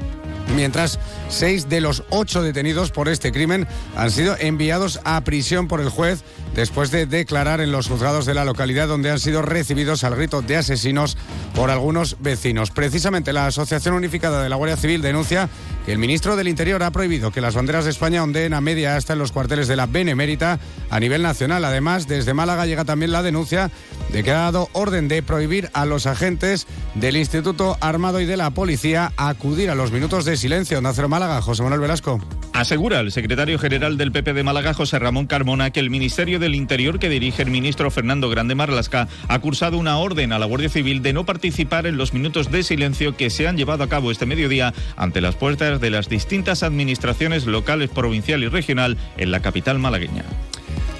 [0.54, 0.98] mientras
[1.28, 5.88] seis de los ocho detenidos por este crimen han sido enviados a prisión por el
[5.88, 6.22] juez
[6.54, 10.42] después de declarar en los juzgados de la localidad donde han sido recibidos al grito
[10.42, 11.16] de asesinos
[11.54, 12.70] por algunos vecinos.
[12.70, 15.48] Precisamente la Asociación Unificada de la Guardia Civil denuncia
[15.84, 18.96] que el ministro del Interior ha prohibido que las banderas de España ondeen a media
[18.96, 20.58] hasta en los cuarteles de la Benemérita
[20.90, 21.64] a nivel nacional.
[21.64, 23.70] Además, desde Málaga llega también la denuncia
[24.12, 28.36] de que ha dado orden de prohibir a los agentes del Instituto Armado y de
[28.36, 30.78] la Policía acudir a los minutos de silencio.
[30.78, 32.20] Onda Cero Málaga, José Manuel Velasco.
[32.52, 36.56] Asegura el secretario general del PP de Málaga, José Ramón Carmona, que el Ministerio del
[36.56, 40.68] Interior que dirige el ministro Fernando Grande Marlasca ha cursado una orden a la Guardia
[40.68, 44.10] Civil de no participar en los minutos de silencio que se han llevado a cabo
[44.10, 49.40] este mediodía ante las puertas de las distintas administraciones locales, provincial y regional en la
[49.40, 50.24] capital malagueña.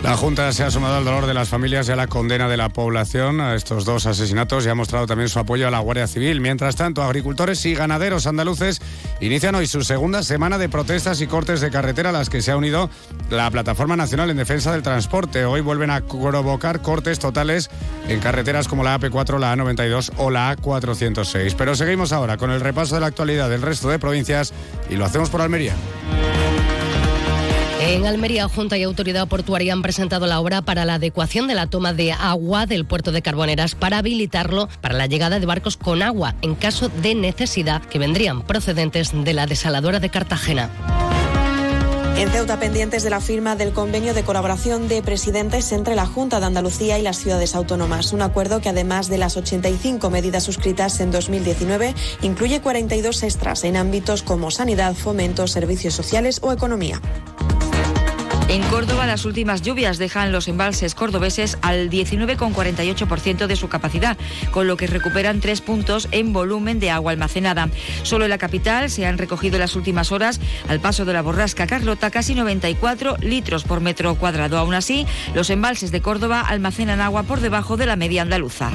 [0.02, 2.56] La Junta se ha sumado al dolor de las familias y a la condena de
[2.56, 6.06] la población a estos dos asesinatos y ha mostrado también su apoyo a la Guardia
[6.06, 6.40] Civil.
[6.40, 8.80] Mientras tanto, agricultores y ganaderos andaluces
[9.20, 12.50] inician hoy su segunda semana de protestas y cortes de carretera a las que se
[12.50, 12.88] ha unido
[13.28, 15.44] la Plataforma Nacional en Defensa del Transporte.
[15.44, 17.68] Hoy vuelven a provocar cortes totales
[18.08, 21.54] en carreteras como la AP4, la A92 o la A406.
[21.58, 24.54] Pero seguimos ahora con el repaso de la actualidad del resto de provincias
[24.88, 25.74] y lo hacemos por Almería.
[27.80, 31.66] En Almería, Junta y Autoridad Portuaria han presentado la obra para la adecuación de la
[31.66, 36.02] toma de agua del puerto de Carboneras para habilitarlo para la llegada de barcos con
[36.02, 40.70] agua en caso de necesidad que vendrían procedentes de la desaladora de Cartagena.
[42.16, 46.38] En Ceuta, pendientes de la firma del convenio de colaboración de presidentes entre la Junta
[46.38, 48.12] de Andalucía y las ciudades autónomas.
[48.12, 53.78] Un acuerdo que, además de las 85 medidas suscritas en 2019, incluye 42 extras en
[53.78, 57.00] ámbitos como sanidad, fomento, servicios sociales o economía.
[58.50, 64.16] En Córdoba, las últimas lluvias dejan los embalses cordobeses al 19,48% de su capacidad,
[64.50, 67.68] con lo que recuperan tres puntos en volumen de agua almacenada.
[68.02, 71.22] Solo en la capital se han recogido en las últimas horas, al paso de la
[71.22, 74.58] borrasca Carlota, casi 94 litros por metro cuadrado.
[74.58, 78.72] Aún así, los embalses de Córdoba almacenan agua por debajo de la media andaluza.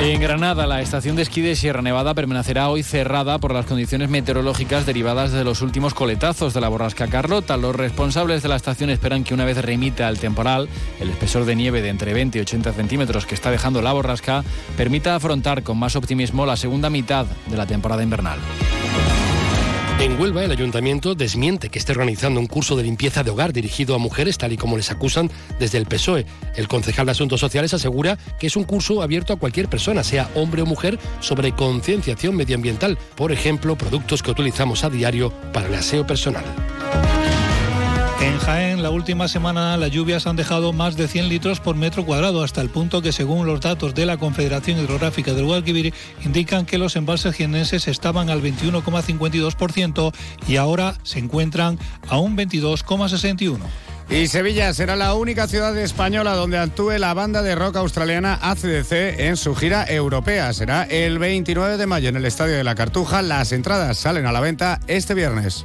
[0.00, 4.10] En Granada, la estación de esquí de Sierra Nevada permanecerá hoy cerrada por las condiciones
[4.10, 7.56] meteorológicas derivadas de los últimos coletazos de la borrasca Carlota.
[7.56, 10.68] Los responsables de la estación esperan que una vez remita el temporal,
[11.00, 14.44] el espesor de nieve de entre 20 y 80 centímetros que está dejando la borrasca
[14.76, 18.38] permita afrontar con más optimismo la segunda mitad de la temporada invernal.
[20.00, 23.94] En Huelva, el ayuntamiento desmiente que esté organizando un curso de limpieza de hogar dirigido
[23.94, 26.26] a mujeres, tal y como les acusan desde el PSOE.
[26.56, 30.28] El concejal de Asuntos Sociales asegura que es un curso abierto a cualquier persona, sea
[30.34, 35.74] hombre o mujer, sobre concienciación medioambiental, por ejemplo, productos que utilizamos a diario para el
[35.74, 36.44] aseo personal.
[38.20, 42.04] En Jaén, la última semana las lluvias han dejado más de 100 litros por metro
[42.04, 45.92] cuadrado, hasta el punto que, según los datos de la Confederación Hidrográfica del Guadalquivir,
[46.24, 50.14] indican que los embalses jienenses estaban al 21,52%
[50.48, 53.58] y ahora se encuentran a un 22,61%.
[54.10, 58.92] Y Sevilla será la única ciudad española donde actúe la banda de rock australiana ACDC
[59.20, 60.52] en su gira europea.
[60.52, 63.22] Será el 29 de mayo en el Estadio de la Cartuja.
[63.22, 65.64] Las entradas salen a la venta este viernes.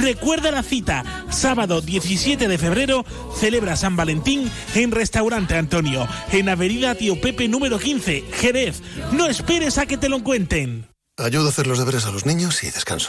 [0.00, 3.04] Recuerda la cita, sábado 17 de febrero
[3.38, 8.82] celebra San Valentín en Restaurante Antonio en Avenida Tío Pepe número 15, Jerez.
[9.12, 10.88] No esperes a que te lo cuenten.
[11.16, 13.08] Ayudo a hacer los deberes a los niños y descanso.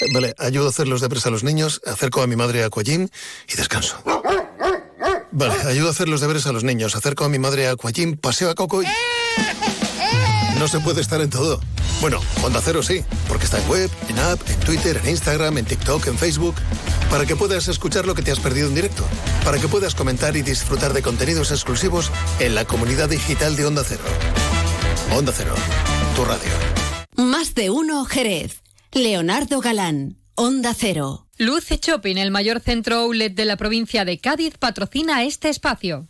[0.00, 2.70] Eh, Vale, ayudo a hacer los deberes a los niños, acerco a mi madre a
[2.70, 4.02] y descanso.
[5.32, 8.16] Vale, ayudo a hacer los deberes a los niños, acerco a mi madre a Aquagym,
[8.16, 8.86] paseo a Coco y...
[10.60, 11.58] No se puede estar en todo.
[12.02, 15.64] Bueno, Onda Cero sí, porque está en web, en app, en Twitter, en Instagram, en
[15.64, 16.54] TikTok, en Facebook,
[17.10, 19.02] para que puedas escuchar lo que te has perdido en directo,
[19.42, 23.84] para que puedas comentar y disfrutar de contenidos exclusivos en la comunidad digital de Onda
[23.86, 24.02] Cero.
[25.16, 25.54] Onda Cero,
[26.14, 26.50] tu radio.
[27.16, 28.60] Más de uno Jerez.
[28.92, 31.26] Leonardo Galán, Onda Cero.
[31.38, 36.06] Luce Shopping, el mayor centro outlet de la provincia de Cádiz, patrocina este espacio.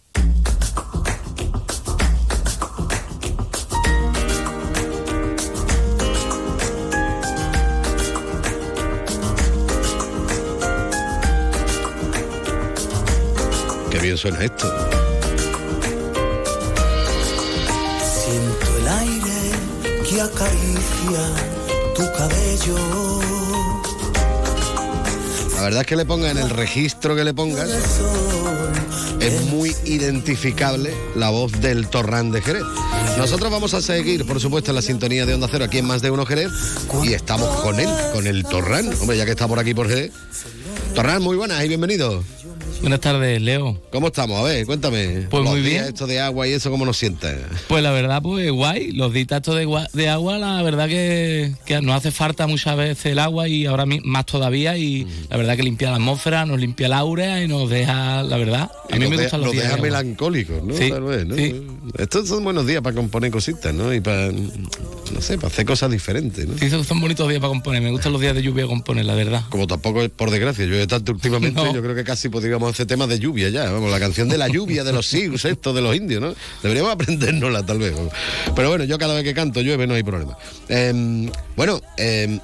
[14.00, 14.66] Bien suena esto.
[18.02, 19.50] Siento el aire
[20.08, 21.22] que acaricia
[21.94, 23.20] tu cabello.
[25.56, 27.68] La verdad es que le ponga en el registro que le pongas,
[29.20, 32.62] es muy identificable la voz del Torrán de Jerez.
[33.18, 36.00] Nosotros vamos a seguir, por supuesto, en la sintonía de Onda Cero aquí en Más
[36.00, 36.50] de Uno Jerez
[37.02, 38.90] y estamos con él, con el Torrán.
[39.00, 40.12] Hombre, ya que está por aquí por Jerez.
[40.94, 42.24] Torrán, muy buenas y bienvenido.
[42.80, 43.78] Buenas tardes, Leo.
[43.92, 44.40] ¿Cómo estamos?
[44.40, 45.26] A ver, cuéntame.
[45.30, 45.84] Pues Los muy días bien.
[45.84, 47.36] Esto de agua y eso, ¿cómo nos sientes?
[47.68, 48.92] Pues la verdad, pues guay.
[48.92, 53.04] Los días estos de, de agua, la verdad que, que nos hace falta muchas veces
[53.12, 54.78] el agua y ahora más todavía.
[54.78, 58.38] Y la verdad que limpia la atmósfera, nos limpia el aura y nos deja, la
[58.38, 58.70] verdad.
[58.90, 59.64] A mí nos me de- gustan los nos días.
[59.64, 60.74] deja de melancólicos, ¿no?
[60.74, 61.36] Sí, Tal vez, ¿no?
[61.36, 61.62] sí.
[61.98, 63.92] Estos son buenos días para componer cositas, ¿no?
[63.92, 66.56] Y para, no sé, para hacer cosas diferentes, ¿no?
[66.56, 67.82] Sí, son- bonitos días para componer.
[67.82, 69.42] Me gustan los días de lluvia componer, la verdad.
[69.50, 71.74] Como tampoco, por desgracia, yo he tanto últimamente, No.
[71.74, 74.48] yo creo que casi podríamos hacer temas de lluvia ya, vamos, la canción de la
[74.48, 76.34] lluvia de los Sioux, esto de los indios, ¿no?
[76.62, 77.94] Deberíamos aprendérnosla tal vez.
[78.54, 80.36] Pero bueno, yo cada vez que canto llueve no hay problema.
[80.68, 82.40] Em, bueno, em,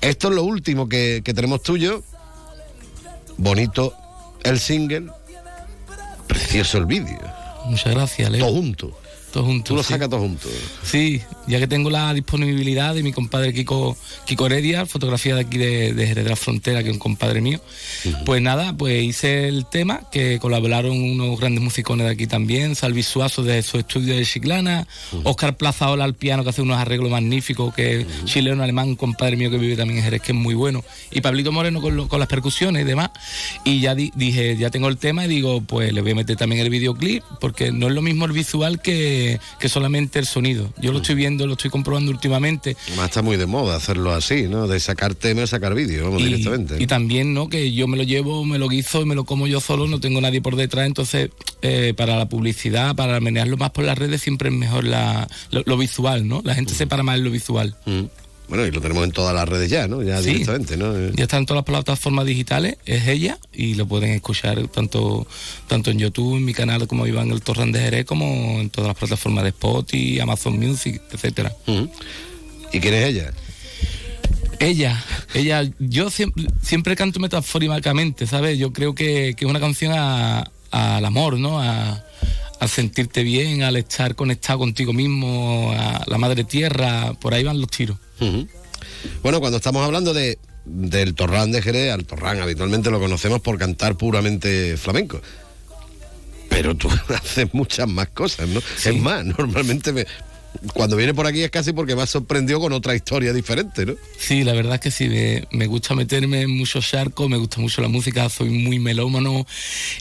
[0.00, 2.02] esto es lo último que, que tenemos tuyo.
[3.36, 3.94] Bonito
[4.44, 5.06] el single,
[6.26, 7.20] precioso el vídeo.
[7.66, 8.46] Muchas gracias, Leo.
[8.46, 8.98] Todo junto.
[9.32, 9.68] Todo junto.
[9.68, 9.92] Tú lo sí.
[9.92, 10.48] sacas todo junto.
[10.82, 15.58] Sí, ya que tengo la disponibilidad de mi compadre Kiko, Kiko Heredia, fotografía de aquí
[15.58, 17.60] de, de Jerez de la Frontera, que es un compadre mío,
[18.24, 23.02] pues nada, pues hice el tema, que colaboraron unos grandes musicones de aquí también, Salvi
[23.02, 24.86] Suazo de su estudio de Chiclana,
[25.24, 29.36] Oscar Plazaola al piano, que hace unos arreglos magníficos, que es chileno, alemán, un compadre
[29.36, 32.08] mío que vive también en Jerez, que es muy bueno, y Pablito Moreno con, lo-
[32.08, 33.10] con las percusiones y demás,
[33.64, 36.36] y ya di- dije, ya tengo el tema y digo, pues le voy a meter
[36.36, 40.72] también el videoclip, porque no es lo mismo el visual que, que solamente el sonido.
[40.80, 42.76] Yo lo estoy viendo, lo estoy comprobando últimamente.
[42.88, 44.66] Además está muy de moda hacerlo así, ¿no?
[44.66, 46.76] De sacar tema y sacar vídeo, vamos, Y, directamente.
[46.82, 47.48] y también, ¿no?
[47.48, 50.00] Que yo me lo llevo, me lo guizo y me lo como yo solo, no
[50.00, 51.30] tengo nadie por detrás, entonces
[51.62, 55.62] eh, para la publicidad, para menearlo más por las redes siempre es mejor la, lo,
[55.64, 56.42] lo visual, ¿no?
[56.44, 57.74] La gente se para más en lo visual.
[58.52, 60.02] Bueno, y lo tenemos en todas las redes ya, ¿no?
[60.02, 60.28] Ya Sí.
[60.28, 60.92] directamente, ¿no?
[61.12, 65.26] Ya está en todas las plataformas digitales, es ella, y lo pueden escuchar tanto,
[65.68, 68.88] tanto en YouTube, en mi canal como Iván El Torrán de Jerez, como en todas
[68.88, 71.50] las plataformas de Spotify, Amazon Music, etcétera.
[72.74, 73.32] ¿Y quién es ella?
[74.60, 78.58] Ella, ella, yo siempre, siempre canto metafóricamente, ¿sabes?
[78.58, 81.58] Yo creo que, que es una canción a- al amor, ¿no?
[81.58, 82.04] A,
[82.62, 87.60] a sentirte bien, al estar conectado contigo mismo, a la madre tierra, por ahí van
[87.60, 87.96] los tiros.
[89.22, 93.58] Bueno, cuando estamos hablando de del Torrán de Jerez, al Torrán habitualmente lo conocemos por
[93.58, 95.20] cantar puramente flamenco.
[96.48, 98.60] Pero tú haces muchas más cosas, ¿no?
[98.60, 100.06] Es más, normalmente me-
[100.74, 103.94] cuando viene por aquí es casi porque me ha sorprendido con otra historia diferente, ¿no?
[104.18, 107.60] Sí, la verdad es que sí, me, me gusta meterme en muchos charcos, me gusta
[107.60, 109.46] mucho la música, soy muy melómano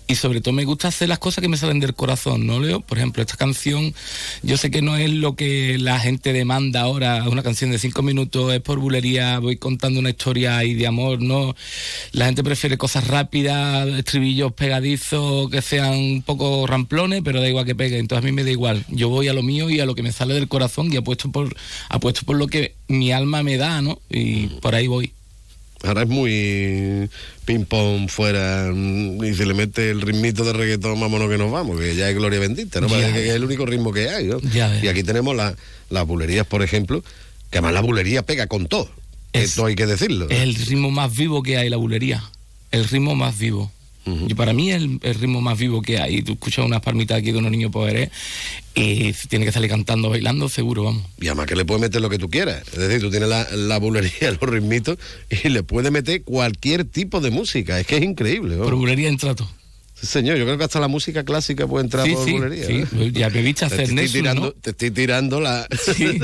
[0.08, 2.82] y sobre todo me gusta hacer las cosas que me salen del corazón, ¿no, Leo?
[2.82, 3.94] Por ejemplo, esta canción,
[4.44, 8.02] yo sé que no es lo que la gente demanda ahora, una canción de cinco
[8.02, 11.56] minutos, es por bulería, voy contando una historia ahí de amor, ¿no?
[12.12, 17.66] La gente prefiere cosas rápidas, estribillos pegadizos, que sean un poco ramplones, pero da igual
[17.66, 19.86] que pegue, entonces a mí me da igual, yo voy a lo mío y a
[19.86, 21.56] lo que me sale del corazón y apuesto por,
[21.90, 24.00] apuesto por lo que mi alma me da, ¿no?
[24.10, 25.12] Y por ahí voy.
[25.84, 27.10] Ahora es muy
[27.46, 31.80] ping-pong fuera mm, y se le mete el ritmito de reggaetón, vámonos que nos vamos,
[31.80, 32.88] que ya es gloria bendita, ¿no?
[32.88, 34.30] Parece que es el único ritmo que hay,
[34.84, 35.56] y aquí tenemos la-
[35.90, 37.04] las bulerías, por ejemplo,
[37.50, 38.90] que además la bulería pega con todo.
[39.34, 40.30] Esto hay que decirlo.
[40.30, 42.24] Es el ritmo más vivo que hay, la bulería.
[42.72, 43.72] El ritmo más vivo.
[44.06, 46.24] Y para mí es el, el ritmo más vivo que hay.
[46.24, 48.10] Tú escuchas unas palmitas aquí de unos niños poderes
[48.74, 51.04] y tiene que salir cantando, bailando, seguro, vamos.
[51.20, 52.64] Y además que le puedes meter lo que tú quieras.
[52.74, 54.98] Es decir, tú tienes la, la bulería, los ritmitos,
[55.44, 57.80] y le puedes meter cualquier tipo de música.
[57.80, 58.56] Es que es increíble.
[58.56, 58.72] vamos.
[58.72, 59.50] Por bulería entra todo.
[59.94, 62.66] Sí, señor, yo creo que hasta la música clásica puede entrar Sí, por sí, bulería.
[62.66, 62.84] sí.
[62.94, 63.06] ¿no?
[63.10, 64.52] Ya me viste Te hacer estoy Nessun, tirando, ¿no?
[64.54, 65.68] Te estoy tirando la...
[65.96, 66.20] Sí,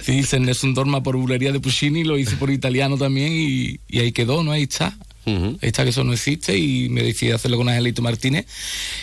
[0.00, 4.00] sí se Nessun Dorma por bulería de Puccini, lo hice por italiano también y, y
[4.00, 4.50] ahí quedó, ¿no?
[4.50, 4.98] Ahí está.
[5.60, 8.46] Está que eso no existe y me decidí hacerlo con Angelito Martínez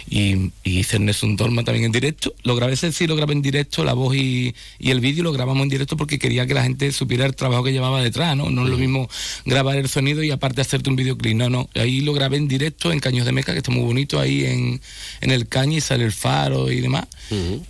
[0.09, 2.33] y, y hice el Nessun Dorma también en directo.
[2.43, 5.31] Lo grabé, ese sí lo grabé en directo, la voz y, y el vídeo lo
[5.31, 8.49] grabamos en directo porque quería que la gente supiera el trabajo que llevaba detrás, ¿no?
[8.49, 9.09] No es lo mismo
[9.45, 11.69] grabar el sonido y aparte hacerte un videoclip, no, no.
[11.75, 14.81] Ahí lo grabé en directo en Caños de Meca, que está muy bonito ahí en,
[15.21, 17.05] en el caño y sale el faro y demás.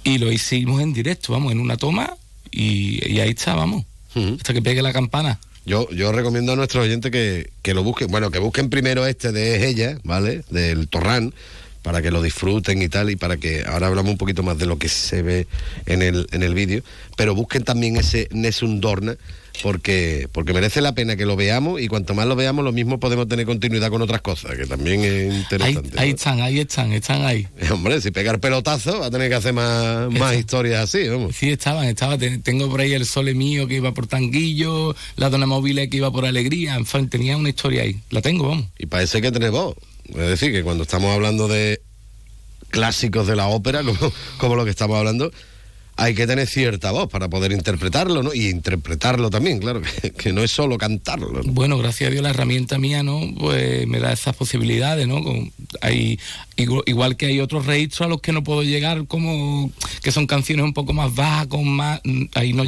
[0.04, 2.16] Y lo hicimos en directo, vamos, en una toma
[2.52, 3.86] y, y ahí está, vamos.
[4.16, 5.40] Hasta que pegue la campana.
[5.70, 9.32] Yo, yo recomiendo a nuestros oyentes que, que lo busquen, bueno, que busquen primero este
[9.32, 10.42] de ella, ¿vale?
[10.50, 11.32] Del Torrán,
[11.84, 14.66] para que lo disfruten y tal, y para que ahora hablamos un poquito más de
[14.66, 15.46] lo que se ve
[15.86, 16.82] en el, en el vídeo,
[17.16, 19.16] pero busquen también ese Nessun Dorna,
[19.62, 23.00] porque, porque merece la pena que lo veamos, y cuanto más lo veamos, lo mismo
[23.00, 26.00] podemos tener continuidad con otras cosas, que también es interesante.
[26.00, 27.48] ahí están, ahí están, están ahí.
[27.72, 31.36] Hombre, si pegar pelotazo, va a tener que hacer más, más historias así, vamos.
[31.36, 32.20] Sí, estaban, estaban.
[32.20, 35.98] Ten- Tengo por ahí el Sole mío que iba por Tanguillo, la Dona Móvil que
[35.98, 38.00] iba por Alegría, en fin, tenía una historia ahí.
[38.10, 38.66] La tengo, vamos.
[38.78, 39.76] Y parece que tenés voz.
[40.10, 41.82] Es decir, que cuando estamos hablando de
[42.70, 43.98] clásicos de la ópera, como,
[44.38, 45.32] como lo que estamos hablando,
[46.02, 48.34] hay que tener cierta voz para poder interpretarlo, ¿no?
[48.34, 51.32] Y interpretarlo también, claro, que, que no es solo cantarlo.
[51.32, 51.52] ¿no?
[51.52, 53.20] Bueno, gracias a Dios la herramienta mía, ¿no?
[53.38, 55.24] Pues me da esas posibilidades, ¿no?
[55.24, 56.20] Con- hay,
[56.86, 59.72] igual, que hay otros registros a los que no puedo llegar, como
[60.02, 62.64] que son canciones un poco más bajas, con más, mm, ahí no,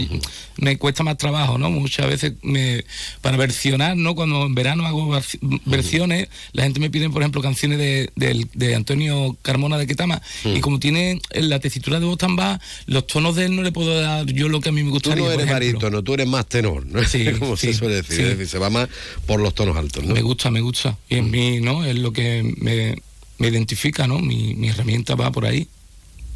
[0.57, 1.69] me cuesta más trabajo, ¿no?
[1.71, 2.83] Muchas veces me,
[3.21, 4.13] para versionar, ¿no?
[4.15, 8.47] Cuando en verano hago versi- versiones, la gente me pide, por ejemplo, canciones de, del-
[8.53, 13.07] de Antonio Carmona de Ketama, y como tiene la tesitura de voz tan baja, los
[13.07, 15.23] tonos de él no le puedo dar yo lo que a mí me Tú gustaría.
[15.23, 17.03] no por eres barítono, tú eres más tenor, ¿no?
[17.03, 18.21] Sí, Como se suele decir, sí.
[18.23, 18.89] es decir, se va más
[19.25, 20.13] por los tonos altos, ¿no?
[20.13, 20.97] Me gusta, me gusta.
[21.09, 21.85] Y en mí, ¿no?
[21.85, 22.95] Es lo que me,
[23.37, 24.19] me identifica, ¿no?
[24.19, 25.67] Mi, mi herramienta va por ahí.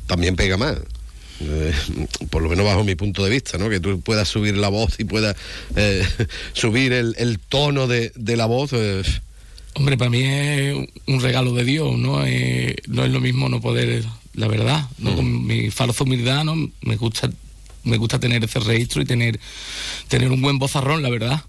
[0.07, 0.77] También pega más.
[1.41, 1.73] Eh,
[2.29, 3.69] por lo menos bajo mi punto de vista, ¿no?
[3.69, 5.35] Que tú puedas subir la voz y puedas
[5.75, 6.07] eh,
[6.53, 8.71] subir el, el tono de, de la voz.
[8.73, 9.01] eh,
[9.73, 10.75] Hombre, para mí es
[11.07, 12.19] un regalo de Dios, ¿no?
[12.19, 14.05] No es lo mismo no poder,
[14.35, 15.15] la verdad, ¿no?
[15.15, 16.55] Con mi falsa humildad, ¿no?
[16.81, 17.29] Me gusta,
[17.83, 19.39] me gusta tener ese registro y tener,
[20.07, 21.43] tener un buen vozarrón, la verdad.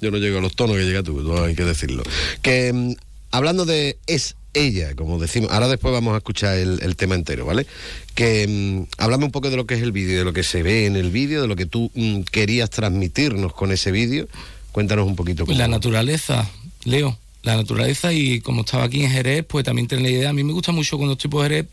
[0.00, 2.02] yo no llego a los tonos que llega tú, no hay que decirlo.
[2.42, 2.94] Que mm,
[3.30, 7.44] hablando de es ella, como decimos, ahora después vamos a escuchar el, el tema entero,
[7.44, 7.66] ¿vale?
[8.14, 10.62] Que mm, háblame un poco de lo que es el vídeo, de lo que se
[10.62, 14.28] ve en el vídeo, de lo que tú mm, querías transmitirnos con ese vídeo.
[14.72, 15.46] Cuéntanos un poquito.
[15.46, 16.50] Pues la naturaleza,
[16.84, 20.30] Leo, la naturaleza y como estaba aquí en Jerez, pues también tener la idea.
[20.30, 21.66] A mí me gusta mucho cuando estoy por Jerez,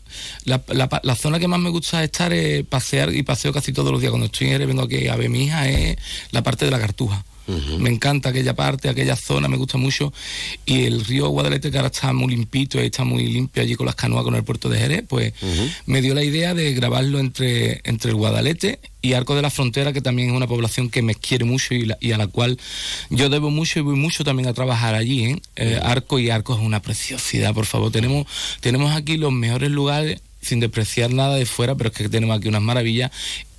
[0.44, 0.62] la,
[1.02, 4.10] la zona que más me gusta estar es pasear y paseo casi todos los días.
[4.10, 5.96] Cuando estoy en Jerez vengo aquí a ver mi hija, es
[6.30, 7.24] la parte de la Cartuja.
[7.78, 10.12] Me encanta aquella parte, aquella zona, me gusta mucho.
[10.64, 13.86] Y el río Guadalete, que ahora está muy limpito y está muy limpio allí con
[13.86, 15.32] las canoas con el puerto de Jerez, pues
[15.86, 19.92] me dio la idea de grabarlo entre, entre el Guadalete y Arco de la Frontera,
[19.92, 22.58] que también es una población que me quiere mucho y, la- y a la cual
[23.10, 25.24] yo debo mucho y voy mucho también a trabajar allí.
[25.24, 25.42] ¿eh?
[25.56, 27.92] Eh, Arco y Arco es una preciosidad, por favor.
[27.92, 28.26] Tenemos,
[28.60, 32.48] tenemos aquí los mejores lugares, sin despreciar nada de fuera, pero es que tenemos aquí
[32.48, 33.10] unas maravillas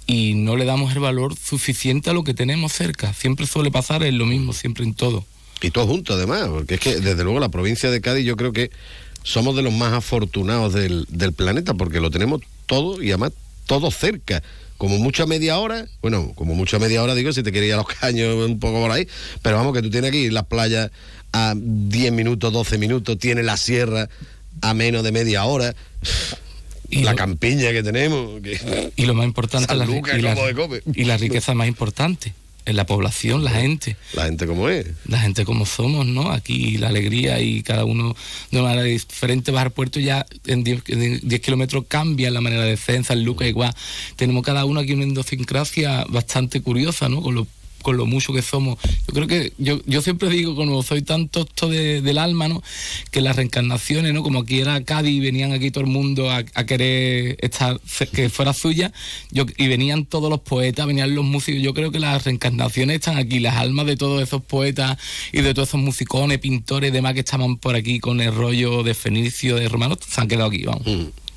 [0.07, 3.13] y no le damos el valor suficiente a lo que tenemos cerca.
[3.13, 5.25] Siempre suele pasar, es lo mismo, siempre en todo.
[5.61, 8.53] Y todo junto, además, porque es que desde luego la provincia de Cádiz yo creo
[8.53, 8.71] que
[9.23, 13.31] somos de los más afortunados del, del planeta, porque lo tenemos todo y además
[13.65, 14.43] todo cerca.
[14.77, 17.77] Como mucha media hora, bueno, como mucha media hora digo, si te quería ir a
[17.77, 19.07] los caños un poco por ahí,
[19.41, 20.91] pero vamos, que tú tienes aquí las playas
[21.31, 24.09] a 10 minutos, 12 minutos, tienes la sierra
[24.61, 25.75] a menos de media hora,
[26.91, 28.41] la campiña que tenemos.
[28.41, 30.35] que- Y lo más importante, San la, Lucas, y, la,
[30.95, 32.33] y la riqueza más importante,
[32.67, 33.95] en la población, la gente.
[34.13, 34.87] La gente como es.
[35.07, 36.31] La gente como somos, ¿no?
[36.31, 38.15] Aquí la alegría y cada uno
[38.49, 42.41] de una manera diferente al puerto y ya en 10 en 10 kilómetros cambia la
[42.41, 43.73] manera de ser, en San Lucas igual.
[44.15, 47.21] Tenemos cada uno aquí una idiosincrasia bastante curiosa, ¿no?
[47.21, 47.35] Con
[47.85, 48.79] con lo mucho que somos.
[49.07, 52.63] Yo creo que, yo, yo siempre digo, como soy tan tosto de- del alma, ¿no?
[53.11, 54.23] Que las reencarnaciones, ¿no?
[54.23, 57.79] Como aquí era Cádiz venían aquí todo el mundo a, a querer estar,
[58.11, 58.91] que fuera suya,
[59.29, 61.61] yo, y venían todos los poetas, venían los músicos.
[61.61, 64.97] Yo creo que las reencarnaciones están aquí, las almas de todos esos poetas
[65.31, 68.95] y de todos esos musicones, pintores demás que estaban por aquí con el rollo de
[68.95, 70.87] Fenicio, de Romano, se han quedado aquí, vamos.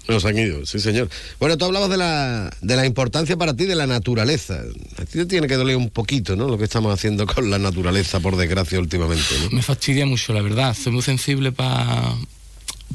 [0.09, 1.11] Nos han ido, sí señor.
[1.39, 4.63] Bueno, tú hablabas de la, de la importancia para ti de la naturaleza.
[4.97, 6.49] A ti te tiene que doler un poquito, ¿no?
[6.49, 9.23] Lo que estamos haciendo con la naturaleza, por desgracia, últimamente.
[9.53, 10.75] Me fastidia mucho, la verdad.
[10.75, 12.17] Soy muy sensible pa-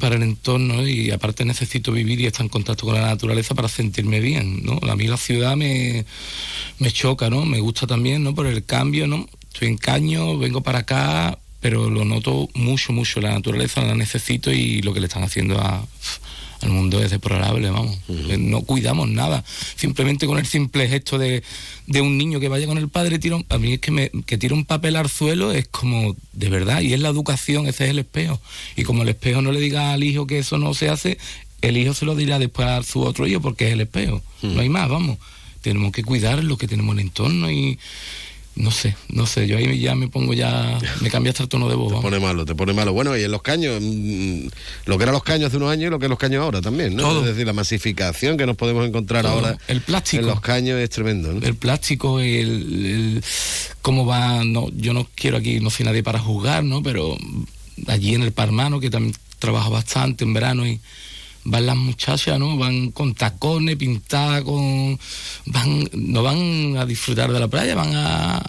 [0.00, 3.68] para el entorno y aparte necesito vivir y estar en contacto con la naturaleza para
[3.68, 4.80] sentirme bien, ¿no?
[4.90, 6.04] A mí la ciudad me,
[6.80, 7.44] me choca, ¿no?
[7.44, 8.34] Me gusta también, ¿no?
[8.34, 9.28] Por el cambio, ¿no?
[9.52, 13.20] Estoy en Caño, vengo para acá, pero lo noto mucho, mucho.
[13.20, 15.86] La naturaleza la necesito y lo que le están haciendo a,
[16.64, 17.96] al mundo es deplorable, vamos.
[18.08, 19.44] Eh, No cuidamos nada.
[19.76, 21.42] Simplemente con el simple gesto de,
[21.86, 24.10] de un niño que vaya con el padre, tira un- a mí es que, me,
[24.26, 27.84] que tira un papel al suelo, es como, de verdad, y es la educación, ese
[27.84, 28.40] es el espejo.
[28.76, 31.18] Y como el espejo no le diga al hijo que eso no se hace,
[31.60, 34.22] el hijo se lo dirá después a su otro hijo porque es el espejo.
[34.42, 35.18] No hay más, vamos.
[35.62, 37.78] Tenemos que cuidar lo que tenemos en el entorno y
[38.56, 41.68] no sé, no sé, yo ahí ya me pongo ya, me cambia hasta el tono
[41.68, 41.92] de voz.
[41.94, 42.92] Te pone malo, te pone malo.
[42.92, 44.46] Bueno, y en los caños, mm,
[44.86, 46.60] lo que eran los caños hace unos años y lo que es los caños ahora
[46.60, 47.02] también, ¿no?
[47.02, 47.20] Todo.
[47.22, 49.32] Es decir, la masificación que nos podemos encontrar Todo.
[49.34, 50.22] ahora El plástico.
[50.22, 51.44] en los caños es tremendo, ¿no?
[51.44, 53.24] el plástico, el, el-
[53.82, 56.82] cómo va, no, yo no quiero aquí, no soy nadie para juzgar, ¿no?
[56.82, 57.16] Pero
[57.88, 60.80] allí en el Parmano, que también trabajo bastante en verano y
[61.44, 62.56] van las muchachas, ¿no?
[62.56, 64.98] Van con tacones, pintadas, con
[65.46, 68.42] van, no van a disfrutar de la playa, van a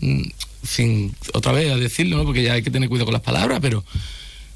[0.00, 0.22] mm,
[0.62, 2.24] sin otra vez a decirlo, ¿no?
[2.24, 3.84] Porque ya hay que tener cuidado con las palabras, pero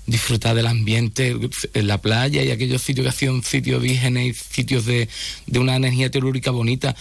[0.07, 1.37] disfrutar del ambiente
[1.75, 5.09] en la playa y aquellos sitios que hacían sitios vírgenes y sitios de,
[5.47, 6.97] de una energía telúrica bonita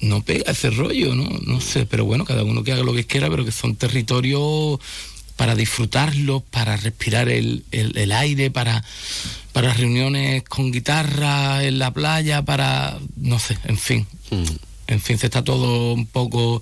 [0.00, 1.28] no pega ese rollo, ¿no?
[1.46, 4.78] No sé, pero bueno, cada uno que haga lo que quiera, pero que son territorios
[5.36, 8.84] para disfrutarlos, para respirar el, el- el aire, para,
[9.52, 14.06] para reuniones con guitarra en la playa, para, no sé, en fin.
[14.86, 16.60] En fin, se está todo un poco...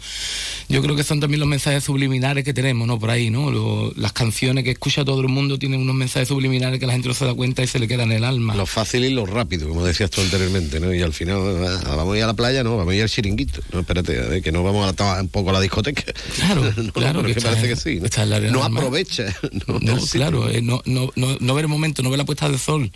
[0.68, 2.98] Yo creo que son también los mensajes subliminares que tenemos, ¿no?
[2.98, 3.50] Por ahí, ¿no?
[3.50, 7.08] Lo- las canciones que escucha todo el mundo tienen unos mensajes subliminares que la gente
[7.08, 8.54] no se da cuenta y se le queda en el alma.
[8.54, 10.94] Lo fácil y lo rápido, como decías tú anteriormente, ¿no?
[10.94, 13.08] Y al final, ah, vamos a ir a la playa, no, vamos a ir al
[13.10, 13.60] chiringuito.
[13.72, 16.04] No, espérate, a ver, que no vamos a un poco a la discoteca.
[16.36, 17.22] Claro, No, claro.
[17.22, 18.00] pero que parece que sí.
[18.00, 18.50] ¿no?
[18.52, 19.34] No aprovecha.
[19.66, 22.48] No, No, claro, eh, no, no, no, no ver el momento, no ver la puesta
[22.48, 22.90] de sol.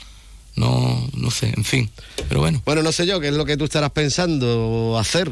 [0.57, 1.91] No, no sé, en fin.
[2.29, 2.63] Pero bueno.
[2.65, 5.31] Bueno, no sé yo, ¿qué es lo que tú estarás pensando hacer?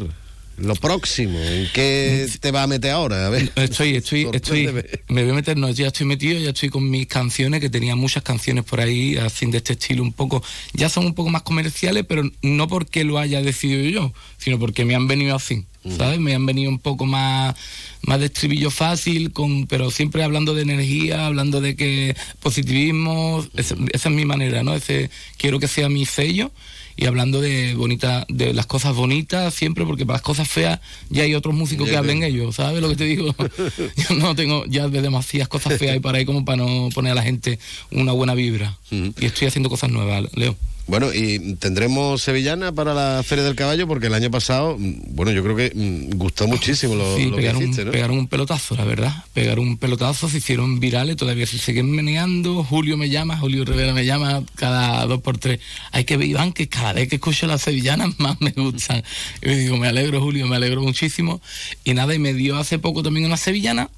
[0.57, 3.27] Lo próximo, ¿en qué te va a meter ahora?
[3.27, 3.51] A ver.
[3.57, 4.67] Estoy, estoy, estoy,
[5.09, 7.97] me voy a meter, no, ya estoy metido, ya estoy con mis canciones, que tenía
[7.97, 11.43] muchas canciones por ahí, así de este estilo un poco, ya son un poco más
[11.43, 15.65] comerciales, pero no porque lo haya decidido yo, sino porque me han venido así,
[15.97, 16.19] ¿sabes?
[16.21, 17.55] Me han venido un poco más,
[18.03, 23.77] más de estribillo fácil, con, pero siempre hablando de energía, hablando de que positivismo, ese-
[23.93, 24.75] esa es mi manera, ¿no?
[24.75, 26.51] Ese, quiero que sea mi sello
[26.97, 30.81] y hablando de bonita, de las cosas bonitas siempre, porque para las cosas feas
[31.11, 33.35] ya hay otros músicos que hablen ellos, ¿sabes lo que te digo?
[34.09, 37.13] Yo no tengo ya de demasiadas cosas feas y para ahí como para no poner
[37.13, 37.59] a la gente
[37.91, 38.79] una buena vibra.
[38.91, 40.57] Y estoy haciendo cosas nuevas, Leo.
[40.87, 45.33] Bueno, y tendremos Sevillana para la Feria del Caballo, porque el año pasado, mm, bueno,
[45.33, 47.91] yo creo que mm, gustó muchísimo lo, Sí, lo que pegaron, hiciste, ¿no?
[47.93, 49.25] pegaron un pelotazo, la verdad.
[49.33, 52.63] Pegaron un pelotazo, se hicieron virales, todavía se siguen meneando.
[52.63, 55.61] Julio me llama, Julio Rivera me llama cada dos por tres.
[55.91, 59.03] Hay que ver, Iván, que cada vez que escucho las sevillanas más me gustan.
[59.41, 61.41] Y le digo, me alegro, Julio, me alegro muchísimo.
[61.85, 63.89] Y nada, y me dio hace poco también una sevillana.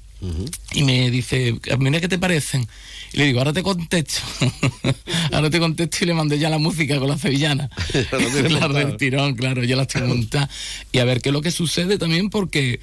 [0.73, 2.67] Y me dice, mira qué te parecen.
[3.13, 4.21] Y le digo, ahora te contesto.
[5.31, 7.69] ahora te contesto y le mandé ya la música con la sevillana.
[8.49, 10.49] La del tirón, claro, ya las tengo montadas.
[10.91, 12.79] Y a ver qué es lo que sucede también porque...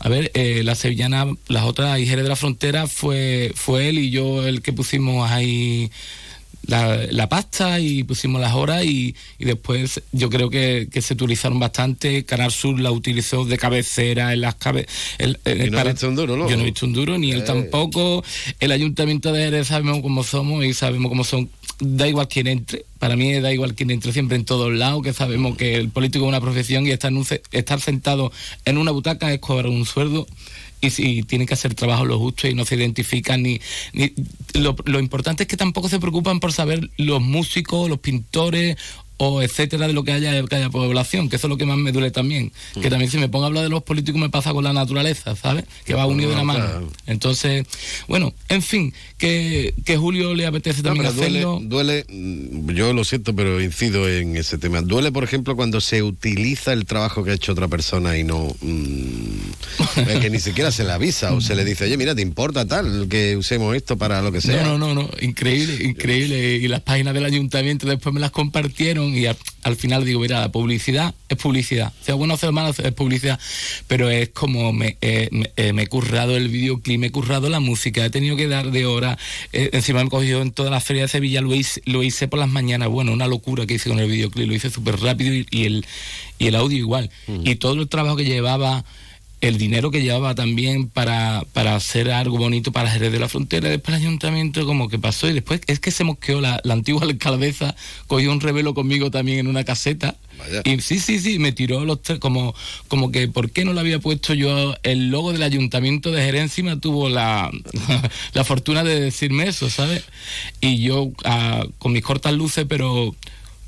[0.00, 4.10] A ver, eh, la sevillana, las otras Jerez de la Frontera fue, fue él y
[4.10, 5.90] yo el que pusimos ahí
[6.68, 11.14] la, la pasta y pusimos las horas y, y después yo creo que, que se
[11.14, 12.24] utilizaron bastante.
[12.26, 14.94] Canal Sur la utilizó de cabecera en las cabezas.
[15.18, 16.48] No un duro, ¿no?
[16.48, 17.44] Yo no he visto un duro, ni él Eh.
[17.44, 18.22] tampoco.
[18.60, 21.48] El Ayuntamiento de Jerez sabemos cómo somos y sabemos cómo son.
[21.80, 22.84] Da igual quién entre.
[22.98, 26.24] Para mí da igual quién entre siempre en todos lados, que sabemos que el político
[26.26, 28.30] es una profesión y estar, en un estar sentado
[28.64, 30.26] en una butaca es cobrar un sueldo
[30.80, 33.60] y si tiene que hacer trabajo lo justo y no se identifican ni,
[33.92, 34.12] ni
[34.54, 38.76] lo importante es que tampoco se preocupan por saber los músicos, los pintores
[39.18, 41.76] o etcétera de lo que haya que haya población, que eso es lo que más
[41.76, 42.80] me duele también, Mm.
[42.80, 45.34] que también si me pongo a hablar de los políticos me pasa con la naturaleza,
[45.36, 45.64] ¿sabes?
[45.84, 46.64] Que va unido de la mano.
[46.64, 46.92] claro.
[47.06, 47.66] Entonces,
[48.08, 51.60] bueno, en fin, que, que Julio le apetece también pero duele, hacerlo.
[51.62, 54.80] duele, mm, yo lo siento, pero incido en ese tema.
[54.82, 58.54] Duele, por ejemplo, cuando se utiliza el trabajo que ha hecho otra persona y no.
[58.60, 59.38] mm,
[60.08, 62.66] eh, que ni siquiera se le avisa o se le dice, oye, mira, ¿te importa
[62.66, 64.62] tal que usemos esto para lo que sea?
[64.64, 66.56] No, no, no, no, increíble, increíble.
[66.56, 70.40] Y las páginas del ayuntamiento después me las compartieron y al, al final digo, mira,
[70.40, 71.92] la publicidad es publicidad.
[72.02, 73.38] Sea bueno o sea malo, es publicidad.
[73.86, 77.48] Pero es como me, eh, me, eh, me he currado el videoclip, me he currado
[77.48, 79.18] la música, he tenido que dar de hora.
[79.52, 82.28] Eh, encima me he cogido en toda la feria de Sevilla, lo hice, lo hice
[82.28, 82.88] por las mañanas.
[82.88, 85.86] Bueno, una locura que hice con el videoclip, lo hice súper rápido y, y el,
[86.38, 87.10] y el audio igual.
[87.44, 88.84] Y todo el trabajo que llevaba
[89.40, 93.68] el dinero que llevaba también para, para hacer algo bonito para Jerez de la Frontera.
[93.68, 97.02] Después el ayuntamiento como que pasó y después es que se mosqueó la, la antigua
[97.04, 97.76] alcaldesa,
[98.06, 100.16] cogió un revelo conmigo también en una caseta.
[100.64, 102.54] Y sí, sí, sí, me tiró los tres, como,
[102.86, 106.42] como que ¿por qué no le había puesto yo el logo del ayuntamiento de Jerez
[106.42, 106.78] encima?
[106.78, 107.50] Tuvo la,
[108.34, 110.04] la fortuna de decirme eso, ¿sabes?
[110.60, 113.16] Y yo ah, con mis cortas luces, pero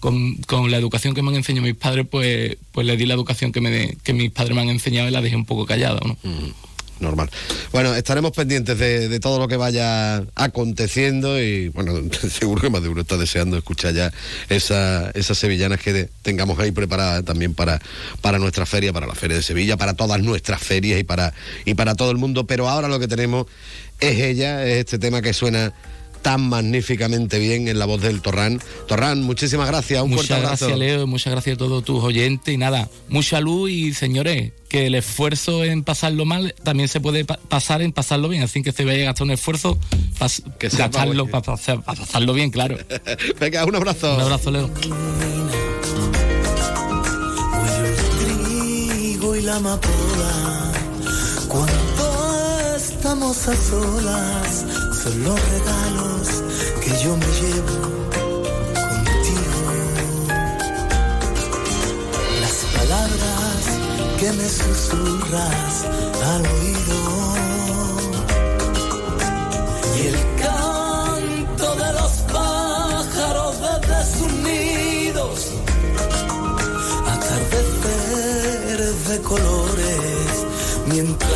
[0.01, 3.15] con, con la educación que me han enseñado mis padres, pues, pues le di la
[3.15, 6.01] educación que, me, que mis padres me han enseñado y la dejé un poco callada,
[6.05, 6.17] ¿no?
[7.01, 7.31] Normal.
[7.73, 11.99] Bueno, estaremos pendientes de, de todo lo que vaya aconteciendo y bueno,
[12.31, 14.13] seguro que más de uno está deseando escuchar ya
[14.49, 17.81] esa, esas sevillanas que tengamos ahí preparadas también para,
[18.21, 21.33] para nuestra feria, para la Feria de Sevilla, para todas nuestras ferias y para,
[21.65, 22.47] y para todo el mundo.
[22.47, 23.47] Pero ahora lo que tenemos
[23.99, 25.73] es ella, es este tema que suena
[26.23, 28.61] tan magníficamente bien en la voz del Torrán.
[28.89, 30.67] Torrán, muchísimas gracias, un fuerte Muchas abrazo.
[30.69, 34.87] gracias, Leo, muchas gracias a todos tus oyentes y nada, mucha luz y señores, que
[34.87, 38.71] el esfuerzo en pasarlo mal también se puede pa- pasar en pasarlo bien, así que
[38.73, 39.79] se vaya a gastar un esfuerzo
[40.19, 42.77] pas- Que sea gastarlo pa- para pasarlo bien, claro.
[43.41, 44.15] Venga, un abrazo.
[44.15, 44.71] Un abrazo, Leo.
[48.21, 50.73] trigo y la amapola.
[51.49, 54.65] Cuando estamos a solas,
[55.03, 56.29] son los regalos
[56.83, 57.77] que yo me llevo
[58.89, 59.61] contigo.
[62.43, 63.61] Las palabras
[64.19, 65.75] que me susurras
[66.33, 66.99] al oído.
[69.97, 75.39] Y el canto de los pájaros desde sus nidos.
[77.15, 80.31] Atardeceres de colores
[80.87, 81.30] mientras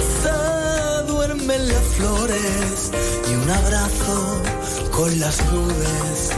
[1.47, 2.91] las flores
[3.31, 4.43] y un abrazo
[4.91, 6.31] con las nubes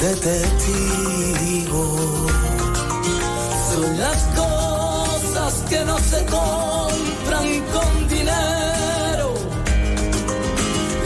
[0.00, 1.96] de testigo.
[3.70, 9.34] Son las cosas que no se compran con dinero,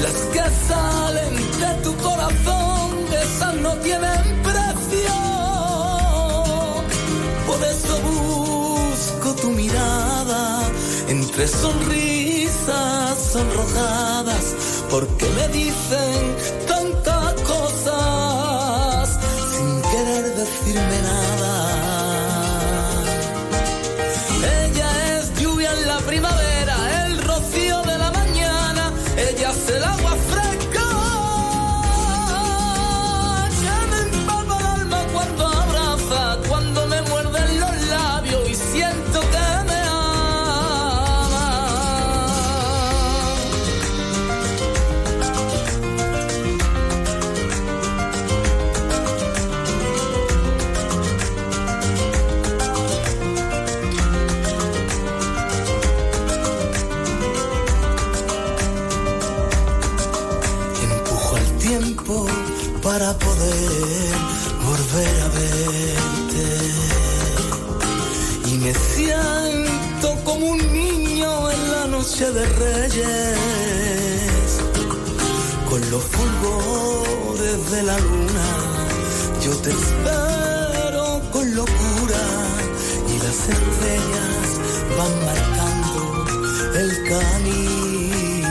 [0.02, 5.14] las que salen de tu corazón, esas no tienen precio.
[7.48, 10.62] Por eso busco tu mirada
[11.08, 12.37] entre sonrisas
[13.32, 14.54] sonrojadas,
[14.90, 16.36] porque me dicen
[16.66, 19.18] tantas cosas
[19.52, 21.47] sin querer decirme nada.
[75.68, 78.46] Con los fulgores de la luna,
[79.44, 82.22] yo te espero con locura.
[83.08, 84.48] Y las estrellas
[84.96, 86.00] van marcando
[86.78, 88.48] el camino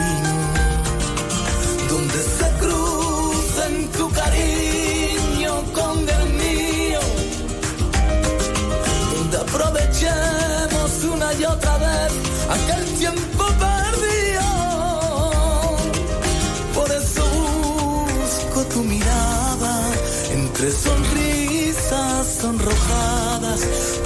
[1.88, 7.00] donde se crucen tu cariño con el mío,
[9.16, 12.12] donde aprovechemos una y otra vez
[12.48, 13.17] aquel tiempo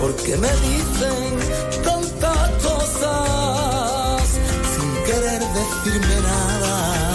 [0.03, 1.39] porque me dicen
[1.85, 4.29] tantas cosas
[4.75, 7.12] sin querer decirme nada.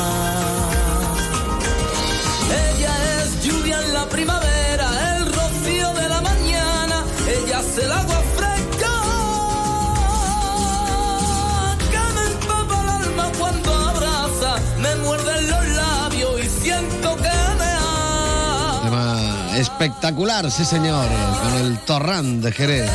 [19.80, 21.08] Espectacular, sí señor,
[21.44, 22.90] con el torrán de Jerez.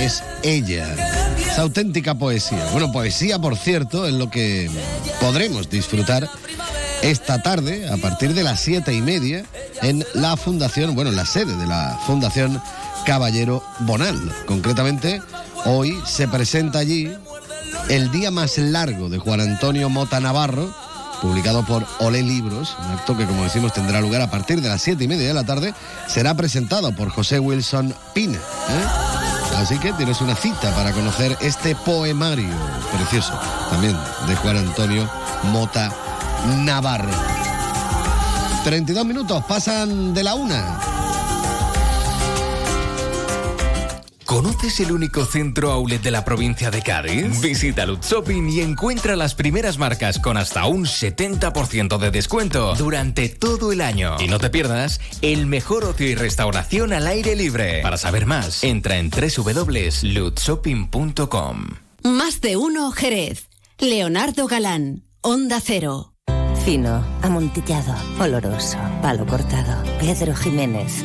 [0.00, 0.92] Es ella.
[1.38, 2.66] Es auténtica poesía.
[2.72, 4.68] Bueno, poesía, por cierto, es lo que
[5.20, 6.28] podremos disfrutar
[7.00, 9.44] esta tarde a partir de las siete y media
[9.82, 12.60] en la fundación, bueno, en la sede de la Fundación
[13.06, 14.18] Caballero Bonal.
[14.46, 15.22] Concretamente,
[15.64, 17.08] hoy se presenta allí
[17.88, 20.74] el día más largo de Juan Antonio Mota Navarro,
[21.24, 24.82] publicado por Olé Libros, un acto que, como decimos, tendrá lugar a partir de las
[24.82, 25.72] siete y media de la tarde,
[26.06, 28.36] será presentado por José Wilson Pina.
[28.36, 29.56] ¿eh?
[29.56, 32.54] Así que tienes una cita para conocer este poemario
[32.94, 33.32] precioso,
[33.70, 33.96] también
[34.26, 35.08] de Juan Antonio
[35.44, 35.90] Mota
[36.58, 37.08] Navarro.
[38.64, 40.93] 32 minutos pasan de la una.
[44.34, 47.40] ¿Conoces el único centro outlet de la provincia de Cádiz?
[47.40, 53.28] Visita Lutz Shopping y encuentra las primeras marcas con hasta un 70% de descuento durante
[53.28, 54.16] todo el año.
[54.18, 57.80] Y no te pierdas el mejor ocio y restauración al aire libre.
[57.80, 61.66] Para saber más, entra en www.lutzshopping.com.
[62.02, 63.48] Más de uno Jerez.
[63.78, 66.12] Leonardo Galán, Onda Cero.
[66.64, 69.80] Fino, amontillado, oloroso, palo cortado.
[70.00, 71.04] Pedro Jiménez.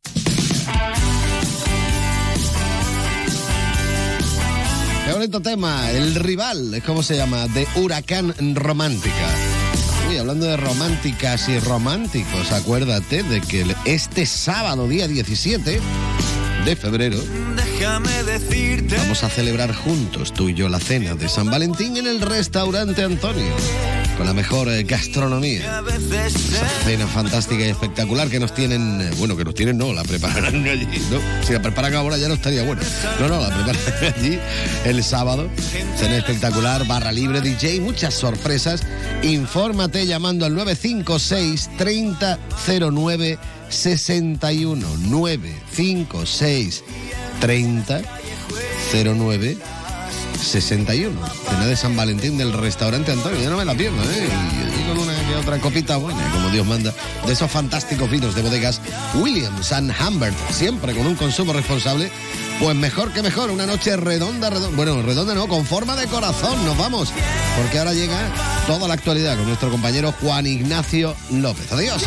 [5.05, 9.29] Qué bonito tema, el rival, es se llama, de Huracán Romántica.
[10.07, 15.79] Uy, hablando de románticas y románticos, acuérdate de que este sábado, día 17
[16.65, 17.17] de febrero,
[17.81, 18.95] Déjame decirte.
[18.95, 23.01] Vamos a celebrar juntos, tú y yo, la cena de San Valentín en el restaurante
[23.01, 23.55] Antonio.
[24.17, 25.81] Con la mejor eh, gastronomía.
[25.87, 29.01] Esa cena fantástica y espectacular que nos tienen.
[29.01, 30.85] eh, Bueno, que nos tienen, no, la prepararán allí.
[31.09, 31.17] ¿no?
[31.43, 32.83] Si la preparan ahora ya no estaría bueno.
[33.19, 34.37] No, no, la preparan allí
[34.85, 35.49] el sábado.
[35.97, 38.83] Cena espectacular, barra libre, DJ, muchas sorpresas.
[39.23, 43.39] Infórmate llamando al 956 3009
[43.69, 46.83] 61 956
[47.41, 48.01] 30
[48.93, 49.57] 09
[50.41, 51.19] 61.
[51.49, 53.41] Cena de San Valentín del restaurante Antonio.
[53.41, 54.27] Ya no me la pierdo, ¿eh?
[54.79, 56.93] Y con una que otra copita buena, como Dios manda,
[57.25, 58.81] de esos fantásticos vinos de bodegas
[59.15, 62.11] Williams and Humbert, siempre con un consumo responsable.
[62.59, 66.63] Pues mejor que mejor, una noche redonda, redonda, bueno, redonda no, con forma de corazón,
[66.63, 67.11] nos vamos,
[67.57, 68.19] porque ahora llega
[68.67, 71.71] toda la actualidad con nuestro compañero Juan Ignacio López.
[71.71, 72.03] Adiós.